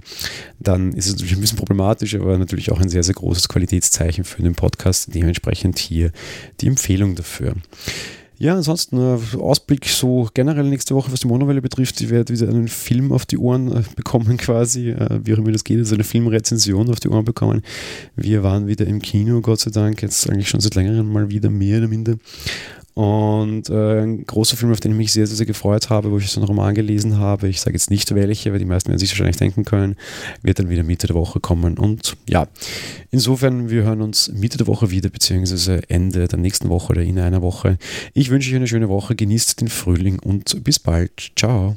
Dann 0.61 0.93
ist 0.93 1.07
es 1.07 1.13
natürlich 1.13 1.35
ein 1.35 1.41
bisschen 1.41 1.59
problematisch, 1.59 2.15
aber 2.15 2.39
natürlich 2.39 2.71
auch 2.71 2.81
ein 2.81 2.89
sehr, 2.89 3.03
sehr 3.03 3.17
großes 3.17 3.49
Qualitätszeichen 3.49 4.23
für 4.23 4.43
den 4.43 4.55
Podcast. 4.55 5.13
Dementsprechend 5.13 5.79
hier 5.79 6.13
die 6.61 6.69
Empfehlung 6.69 7.17
dafür. 7.17 7.57
Ja, 8.39 8.55
ansonsten 8.57 8.99
äh, 8.99 9.37
Ausblick 9.39 9.87
so 9.87 10.29
generell 10.35 10.65
nächste 10.65 10.95
Woche, 10.95 11.13
was 11.13 11.21
die 11.21 11.29
Monowelle 11.29 11.63
betrifft. 11.63 12.01
Ich 12.01 12.11
werde 12.11 12.33
wieder 12.33 12.49
einen 12.49 12.69
Film 12.69 13.13
auf 13.13 13.27
die 13.27 13.39
Ohren 13.39 13.71
äh, 13.71 13.83
bekommen 13.97 14.37
quasi, 14.37 14.91
äh, 14.91 15.21
wie 15.25 15.35
auch 15.35 15.39
immer 15.39 15.53
das 15.53 15.65
geht, 15.65 15.79
also 15.79 15.95
eine 15.95 16.05
Filmrezension 16.05 16.91
auf 16.91 17.01
die 17.01 17.09
Ohren 17.09 17.25
bekommen. 17.25 17.63
Wir 18.17 18.43
waren 18.43 18.67
wieder 18.67 18.87
im 18.87 19.01
Kino, 19.01 19.41
Gott 19.41 19.61
sei 19.61 19.71
Dank, 19.71 20.03
jetzt 20.03 20.29
eigentlich 20.29 20.49
schon 20.49 20.61
seit 20.61 20.75
längerem 20.75 21.13
mal 21.13 21.31
wieder 21.31 21.49
mehr 21.51 21.79
oder 21.79 21.89
minder. 21.89 22.17
Und 22.95 23.71
äh, 23.71 24.03
ein 24.03 24.25
großer 24.25 24.57
Film, 24.57 24.71
auf 24.71 24.79
den 24.79 24.93
ich 24.93 24.97
mich 24.97 25.13
sehr, 25.13 25.27
sehr, 25.27 25.37
sehr 25.37 25.47
gefreut 25.47 25.91
habe, 25.91 26.13
wo 26.13 26.19
ich 26.19 26.31
so 26.31 26.41
einen 26.41 26.47
Roman 26.47 26.75
gelesen 26.75 27.19
habe, 27.19 27.49
ich 27.49 27.61
sage 27.61 27.75
jetzt 27.75 27.91
nicht 27.91 28.15
welche, 28.15 28.53
weil 28.53 28.61
die 28.61 28.65
meisten 28.65 28.89
werden 28.89 29.01
sich 29.01 29.11
wahrscheinlich 29.11 29.37
denken 29.37 29.65
können, 29.65 29.97
wird 30.43 30.61
dann 30.61 30.71
wieder 30.71 30.85
Mitte 30.85 31.09
der 31.09 31.17
Woche 31.17 31.41
kommen. 31.41 31.77
Und 31.77 32.17
ja, 32.29 32.47
insofern, 33.11 33.69
wir 33.69 33.83
hören 33.83 34.01
uns 34.01 34.31
Mitte 34.33 34.59
der 34.59 34.69
Woche 34.69 34.93
wieder, 34.93 35.09
beziehungsweise 35.09 35.83
Ende 35.89 36.29
der 36.29 36.39
nächsten 36.39 36.69
Woche 36.69 36.93
oder 36.93 37.03
in 37.03 37.19
einer 37.19 37.43
Woche. 37.43 37.79
Ich 38.13 38.31
wünsche 38.31 38.51
euch 38.51 38.57
eine 38.57 38.69
schöne 38.69 38.89
Woche, 38.89 39.17
genießt 39.17 39.61
den 39.61 39.69
Frühling 39.69 40.21
und 40.21 40.63
bis 40.63 40.79
bald. 40.79 41.33
Ciao. 41.37 41.77